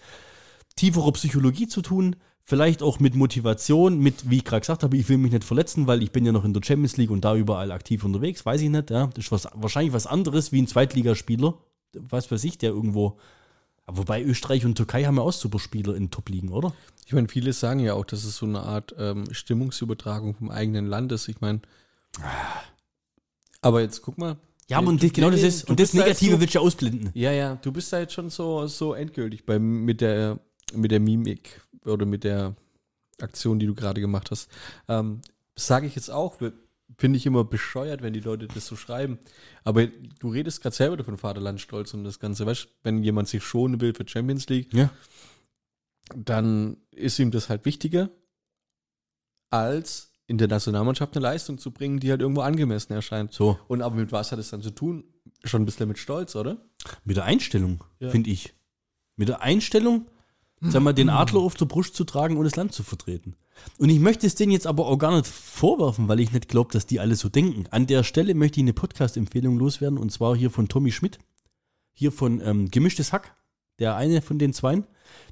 [0.76, 5.08] tieferer Psychologie zu tun, vielleicht auch mit Motivation, mit, wie ich gerade gesagt habe, ich
[5.08, 7.36] will mich nicht verletzen, weil ich bin ja noch in der Champions League und da
[7.36, 10.66] überall aktiv unterwegs, weiß ich nicht, ja, das ist was, wahrscheinlich was anderes wie ein
[10.66, 11.54] Zweitligaspieler,
[11.94, 13.18] was weiß ich, der irgendwo,
[13.86, 16.72] wobei Österreich und Türkei haben ja auch Superspieler in Top-Ligen, oder?
[17.06, 20.86] Ich meine, viele sagen ja auch, dass es so eine Art ähm, Stimmungsübertragung vom eigenen
[20.86, 21.26] Land ist.
[21.28, 21.60] Ich meine,
[23.60, 24.36] aber jetzt guck mal.
[24.68, 26.40] Ja, aber Du- und das, genau das du- ist, du und das da Negative so-
[26.40, 27.10] willst du ja ausblenden.
[27.14, 30.38] Ja, ja, du bist da jetzt schon so, so endgültig bei, mit, der,
[30.74, 32.54] mit der Mimik oder mit der
[33.20, 34.50] Aktion, die du gerade gemacht hast.
[34.88, 35.20] Ähm,
[35.56, 36.36] Sage ich jetzt auch,
[36.96, 39.18] finde ich immer bescheuert, wenn die Leute das so schreiben.
[39.64, 42.46] Aber du redest gerade selber davon Vaterlandstolz und das Ganze.
[42.46, 44.90] Weißt du, wenn jemand sich schonen will für Champions League, Ja.
[46.16, 48.10] dann ist ihm das halt wichtiger,
[49.50, 53.32] als in der Nationalmannschaft eine Leistung zu bringen, die halt irgendwo angemessen erscheint.
[53.32, 55.04] So, Und aber mit was hat es dann zu tun?
[55.44, 56.58] Schon ein bisschen mit Stolz, oder?
[57.04, 58.10] mit der Einstellung, Ja.
[58.10, 58.54] finde ich.
[59.16, 60.06] Mit der Einstellung,
[60.60, 63.34] sag mal, den Adler auf der Brust zu tragen und das Land zu vertreten.
[63.78, 66.72] Und ich möchte es denen jetzt aber auch gar nicht vorwerfen, weil ich nicht glaube,
[66.72, 67.64] dass die alle so denken.
[67.70, 71.18] An der Stelle möchte ich eine Podcast-Empfehlung loswerden und zwar hier von Tommy Schmidt,
[71.92, 73.34] hier von ähm, Gemischtes Hack,
[73.78, 74.86] der eine von den zweien.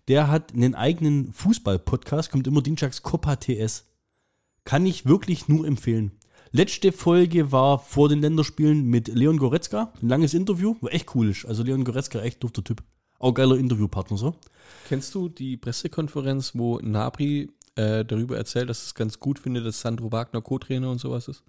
[0.08, 3.84] Der hat einen eigenen Fußball-Podcast, kommt immer dienstags Copa TS.
[4.64, 6.12] Kann ich wirklich nur empfehlen.
[6.50, 9.92] Letzte Folge war vor den Länderspielen mit Leon Goretzka.
[10.02, 11.34] Ein langes Interview, war echt cool.
[11.46, 12.82] Also Leon Goretzka, echt dufter Typ.
[13.18, 14.34] Auch geiler Interviewpartner so.
[14.86, 19.80] Kennst du die Pressekonferenz, wo Nabri äh, darüber erzählt, dass es ganz gut findet, dass
[19.80, 21.42] Sandro Wagner Co-Trainer und sowas ist?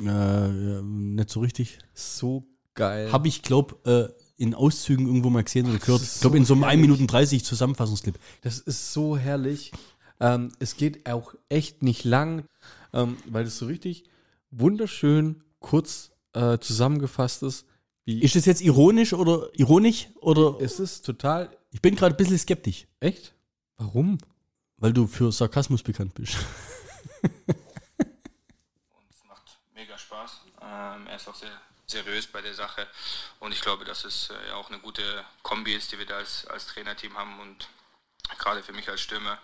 [0.00, 1.78] Äh, ja, nicht so richtig.
[1.94, 2.44] So
[2.74, 3.12] geil.
[3.12, 6.02] Habe ich, glaub, äh, in Auszügen irgendwo mal gesehen oder gehört.
[6.02, 6.82] Ich glaube, so in so einem 1 herrlich.
[6.82, 8.18] Minuten 30 Zusammenfassungsclip.
[8.40, 9.72] Das ist so herrlich.
[10.18, 12.44] Ähm, es geht auch echt nicht lang,
[12.92, 14.04] ähm, weil es so richtig
[14.50, 17.66] wunderschön kurz äh, zusammengefasst ist.
[18.04, 20.08] Wie Ist das jetzt ironisch oder ironisch?
[20.20, 23.32] Oder es ist total ich bin gerade ein bisschen skeptisch, echt.
[23.78, 24.18] Warum?
[24.82, 26.36] weil du für Sarkasmus bekannt bist.
[27.22, 27.30] und
[29.08, 30.40] es macht mega Spaß.
[30.60, 32.88] Ähm, er ist auch sehr seriös bei der Sache
[33.38, 36.16] und ich glaube, dass es äh, ja auch eine gute Kombi ist, die wir da
[36.16, 37.68] als, als Trainerteam haben und
[38.38, 39.38] gerade für mich als Stürmer,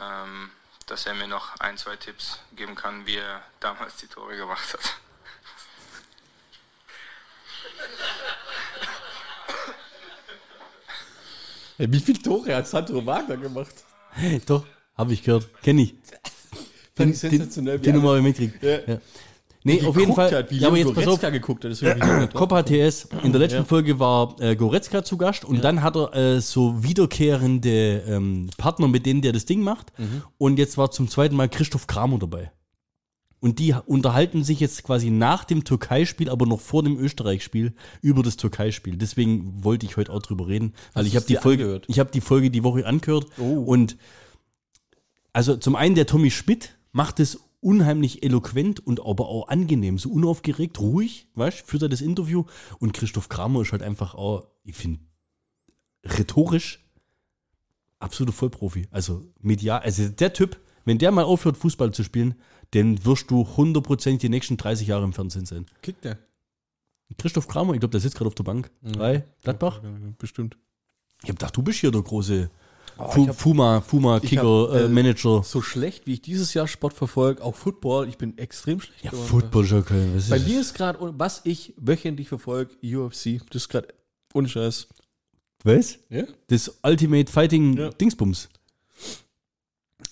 [0.00, 0.52] ähm,
[0.86, 4.72] dass er mir noch ein, zwei Tipps geben kann, wie er damals die Tore gemacht
[4.72, 5.00] hat.
[11.88, 13.74] Wie viele Tore hat Sandro Wagner gemacht?
[14.46, 14.64] Doch,
[14.96, 15.48] habe ich gehört.
[15.62, 15.94] Kenn ich.
[16.94, 18.62] Fand ich sensationell, Den alle- Nummer mitkriegt.
[18.62, 18.78] Ja.
[18.86, 18.98] Ja.
[19.62, 20.32] Nee, auf jeden Fall.
[20.32, 21.20] Hat, wie ja, aber jetzt pass auf.
[21.20, 21.70] Goretzka geguckt hat.
[21.72, 21.80] Das.
[22.34, 23.08] Copa TS.
[23.22, 23.64] In der letzten Ja.
[23.64, 28.88] Folge war äh, Goretzka zu Gast und dann hat er äh, so wiederkehrende ähm, Partner,
[28.88, 29.92] mit denen der das Ding macht.
[29.98, 30.22] Mhm.
[30.38, 32.50] Und jetzt war zum zweiten Mal Christoph Kramer dabei.
[33.40, 37.72] Und die unterhalten sich jetzt quasi nach dem Türkei-Spiel, aber noch vor dem Österreich-Spiel
[38.02, 38.96] über das Türkei-Spiel.
[38.98, 41.86] Deswegen wollte ich heute auch drüber reden, weil Hast ich habe die Folge, angehört?
[41.88, 43.62] ich habe die Folge die Woche angehört Oh.
[43.64, 43.96] und
[45.32, 50.10] also zum einen der Tommy Schmidt macht es unheimlich eloquent und aber auch angenehm, so
[50.10, 52.44] unaufgeregt, ruhig, weißt, führt er das Interview
[52.78, 55.00] und Christoph Kramer ist halt einfach auch, ich finde,
[56.04, 56.84] rhetorisch
[57.98, 58.86] absoluter Vollprofi.
[58.90, 62.34] Also medial, also der Typ, wenn der mal aufhört, Fußball zu spielen,
[62.72, 65.66] dann wirst du 100% die nächsten 30 Jahre im Fernsehen sein.
[65.82, 66.18] Kickt der?
[67.18, 69.80] Christoph Kramer, ich glaube, der sitzt gerade auf der Bank bei Gladbach.
[70.18, 70.56] Bestimmt.
[71.22, 72.50] Ich habe gedacht, du bist hier der große
[72.98, 75.42] Oh, hab- Fuma, Fuma, Kicker, hab, äh, äh, Manager.
[75.42, 79.02] So schlecht, wie ich dieses Jahr Sport verfolge, auch Football, ich bin extrem schlecht.
[79.04, 79.10] Ja.
[79.10, 79.70] Football.
[79.70, 83.38] Was Bei ist mir ist gerade, was ich wöchentlich verfolge, UFC.
[83.50, 83.88] Das ist gerade
[84.34, 84.88] ohne Scheiß.
[85.64, 85.98] Was?
[86.10, 86.24] Ja?
[86.48, 87.88] Das Ultimate Fighting Ja.
[87.90, 88.50] Dingsbums.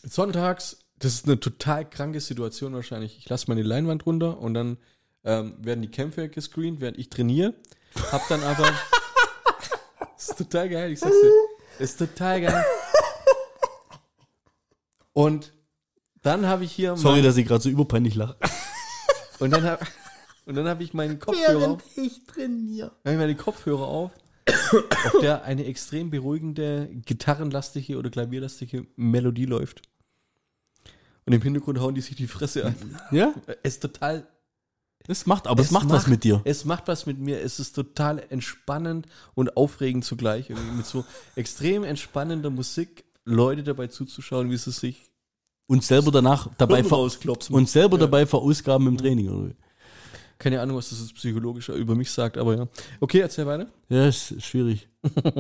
[0.04, 3.18] Sonntags, das ist eine total kranke Situation wahrscheinlich.
[3.18, 4.78] Ich lasse meine Leinwand runter und dann
[5.24, 7.55] ähm, werden die Kämpfe gescreent, während ich trainiere.
[8.12, 8.64] Hab dann aber.
[10.16, 11.32] das ist total geil, ich sag's dir.
[11.78, 12.64] Das ist total geil.
[15.12, 15.53] Und
[16.22, 16.96] dann habe ich hier.
[16.96, 18.36] Sorry, mein- dass ich gerade so überpeinlich lache.
[19.38, 19.86] Und dann habe
[20.46, 21.82] und dann hab ich meinen Kopfhörer auf.
[21.96, 22.90] ich trainiere.
[23.05, 24.11] Dann habe ich meine Kopfhörer auf,
[24.49, 29.82] auf der eine extrem beruhigende, gitarrenlastige oder klavierlastige Melodie läuft.
[31.28, 32.74] Und im Hintergrund hauen die sich die Fresse an.
[33.10, 34.26] Ja, Es ist total.
[35.06, 36.40] das macht, aber es, macht, was mit dir.
[36.44, 37.40] Es macht was mit mir.
[37.40, 40.50] Es ist total entspannend und aufregend zugleich.
[40.50, 41.04] Irgendwie mit so
[41.36, 45.10] extrem entspannender Musik Leute dabei zuzuschauen, wie sie sich
[45.66, 48.00] Und selber danach dabei und selber Ja.
[48.00, 49.28] dabei verausgaben im Training.
[49.28, 49.54] Oder?
[50.38, 52.68] Keine Ahnung, was das jetzt psychologischer über mich sagt, aber ja.
[53.00, 53.66] Okay, erzähl weiter.
[53.88, 54.88] Ja, ist schwierig.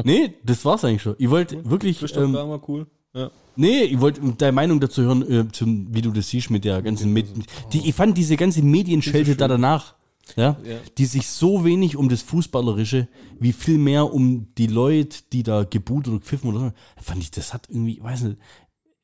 [0.04, 1.14] nee, das war's eigentlich schon.
[1.18, 2.02] Ich wollte wirklich.
[2.16, 2.86] Ähm, Kramer, cool.
[3.14, 3.30] Ja.
[3.56, 6.80] Nee, ich wollte deine Meinung dazu hören, äh, zum, wie du das siehst mit der
[6.82, 7.26] ganzen Med
[7.72, 9.94] die, Ich fand diese ganze Medienschelte da danach,
[10.36, 10.76] ja, Ja.
[10.96, 13.08] die sich so wenig um das Fußballerische,
[13.40, 17.30] wie viel mehr um die Leute, die da geboot oder gepfiffen oder so, fand ich,
[17.30, 18.36] das hat irgendwie, ich weiß nicht,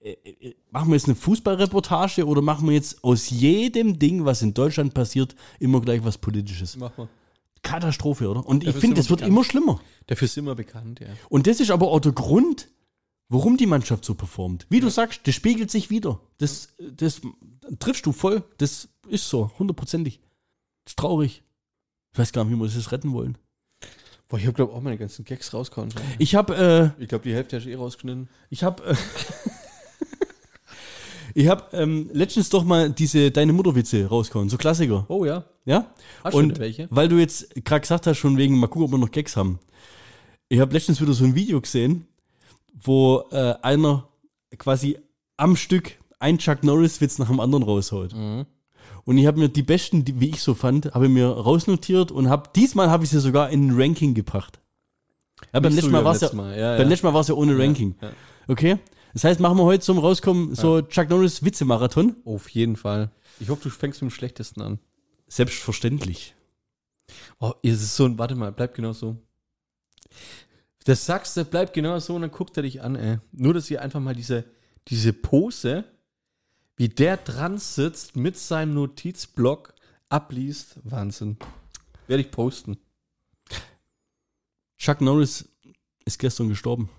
[0.01, 4.43] äh, äh, machen wir jetzt eine Fußballreportage oder machen wir jetzt aus jedem Ding, was
[4.43, 6.77] in Deutschland passiert, immer gleich was Politisches?
[6.77, 7.09] Mach mal.
[7.63, 8.45] Katastrophe, oder?
[8.47, 9.33] Und ich Dafür finde, sind das wir wird bekannt.
[9.33, 9.81] immer schlimmer.
[10.07, 11.07] Dafür sind wir bekannt, ja.
[11.31, 12.69] Und das ist aber auch der Grund,
[13.35, 14.67] warum die Mannschaft so performt.
[14.71, 16.21] Wie du sagst, das spiegelt sich wieder.
[16.39, 17.21] Das, das
[17.81, 18.45] triffst du voll.
[18.59, 20.21] Das ist so, hundertprozentig.
[20.85, 21.43] Das ist traurig.
[22.13, 23.37] Ich weiß gar nicht, wie wir das retten wollen.
[24.29, 25.93] Boah, ich habe glaube auch meine ganzen Gags rausgehauen.
[26.19, 28.29] Ich habe, äh, Ich glaube, die Hälfte hast du eh rausgeschnitten.
[28.51, 28.95] ich habe, äh,
[31.35, 35.05] ich habe ähm, letztens doch mal diese deine Mutterwitze rausgehauen, so Klassiker.
[35.09, 35.45] Oh ja.
[35.65, 35.93] Ja?
[36.23, 36.87] Hast Und welche?
[36.91, 39.59] weil du jetzt gerade gesagt hast, schon wegen, mal gucken, ob wir noch Gags haben.
[40.49, 42.07] Ich habe letztens wieder so ein Video gesehen,
[42.75, 44.09] wo äh, einer
[44.59, 44.99] quasi
[45.37, 48.15] am Stück ein Chuck Norris-Witz nach dem anderen raushaut.
[48.15, 48.47] Mhm.
[49.05, 52.11] Und ich habe mir die besten, die, wie ich so fand, habe ich mir rausnotiert
[52.11, 54.61] und habe diesmal habe ich sie sogar in ein Ranking gebracht.
[55.53, 56.59] Ja, beim letzten Mal war es ja, Mal.
[56.59, 56.89] Ja, beim ja.
[56.89, 57.95] letzten Mal war es ja ohne Ranking.
[58.01, 58.11] ja.
[58.49, 58.79] Okay?
[59.13, 62.17] Das heißt, machen wir heute zum Rauskommen so Chuck Norris Witzemarathon?
[62.25, 63.11] Auf jeden Fall.
[63.39, 64.79] Ich hoffe, du fängst mit dem Schlechtesten an.
[65.29, 66.35] Selbstverständlich.
[67.39, 69.17] Oh, es ist so ein, warte mal, bleib genau so.
[70.85, 73.19] Das sagst du, bleib genau so und dann guckt er dich an, ey.
[73.33, 74.45] Nur, dass ihr einfach mal diese,
[74.89, 75.85] diese Pose,
[76.77, 79.75] wie der dran sitzt, mit seinem Notizblock
[80.11, 80.79] abliest.
[80.85, 81.39] Wahnsinn.
[82.07, 82.77] Werde ich posten.
[84.77, 85.49] Chuck Norris
[86.05, 86.91] ist gestern gestorben.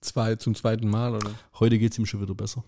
[0.00, 1.32] Zwei, zum zweiten Mal, oder?
[1.60, 2.64] Heute geht es ihm schon wieder besser.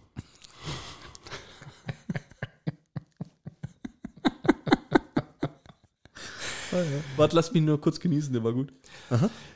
[7.16, 8.72] Warte, lass mich nur kurz genießen, der war gut.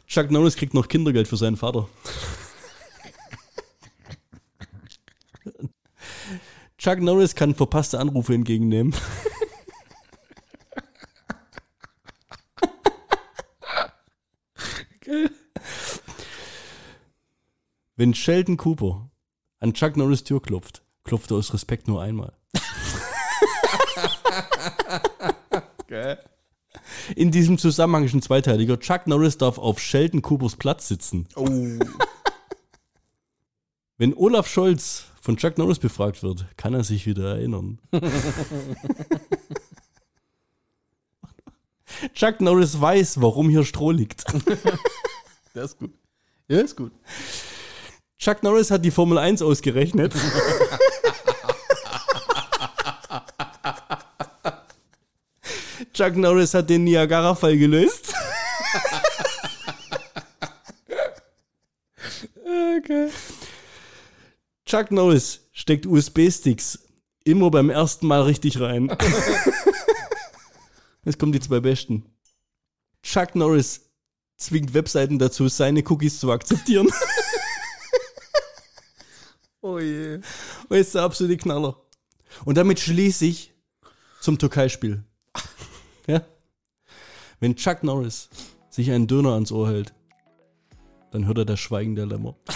[0.07, 1.89] Chuck Norris kriegt noch Kindergeld für seinen Vater.
[6.79, 8.95] Chuck Norris kann verpasste Anrufe entgegennehmen.
[17.97, 19.11] Wenn Sheldon Cooper
[19.59, 22.33] an Chuck Norris Tür klopft, klopft er aus Respekt nur einmal.
[25.89, 26.23] Geil.
[27.17, 28.79] In diesem Zusammenhang ist ein zweiteiliger.
[28.81, 31.27] Chuck Norris darf auf Sheldon Coopers Platz sitzen.
[31.37, 31.49] Oh.
[33.97, 37.81] Wenn Olaf Scholz von Chuck Norris befragt wird, kann er sich wieder erinnern.
[42.15, 44.25] Chuck Norris weiß, warum hier Stroh liegt.
[45.55, 45.91] Der ist gut.
[46.47, 46.93] Ja, ist gut.
[48.19, 50.15] Chuck Norris hat die Formel 1 ausgerechnet.
[55.99, 58.15] Chuck Norris hat den Niagara-Fall gelöst.
[62.79, 63.11] Okay.
[64.65, 66.79] Chuck Norris steckt USB-Sticks
[67.25, 68.89] immer beim ersten Mal richtig rein.
[71.05, 72.07] Jetzt kommen die zwei besten.
[73.03, 73.91] Chuck Norris
[74.37, 76.89] zwingt Webseiten dazu, seine Cookies zu akzeptieren.
[79.61, 80.21] Oh je.
[80.69, 81.77] Und jetzt der absolute Knaller.
[82.45, 83.53] Und damit schließe ich
[84.21, 85.05] zum Türkei-Spiel.
[86.09, 86.23] Ja?
[87.39, 88.31] Wenn Chuck Norris
[88.71, 89.95] sich einen Döner ans Ohr hält,
[91.13, 92.35] dann hört er das Schweigen der Lämmer.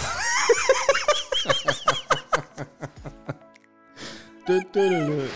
[4.45, 5.27] Dö, dö, dö,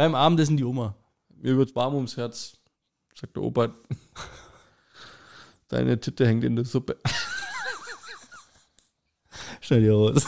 [0.00, 0.94] Beim Abendessen die Oma.
[1.28, 2.56] Mir wird warm ums Herz,
[3.14, 3.68] sagt der Opa.
[5.68, 6.96] Deine Titte hängt in der Suppe.
[9.60, 10.24] Schnell hier raus.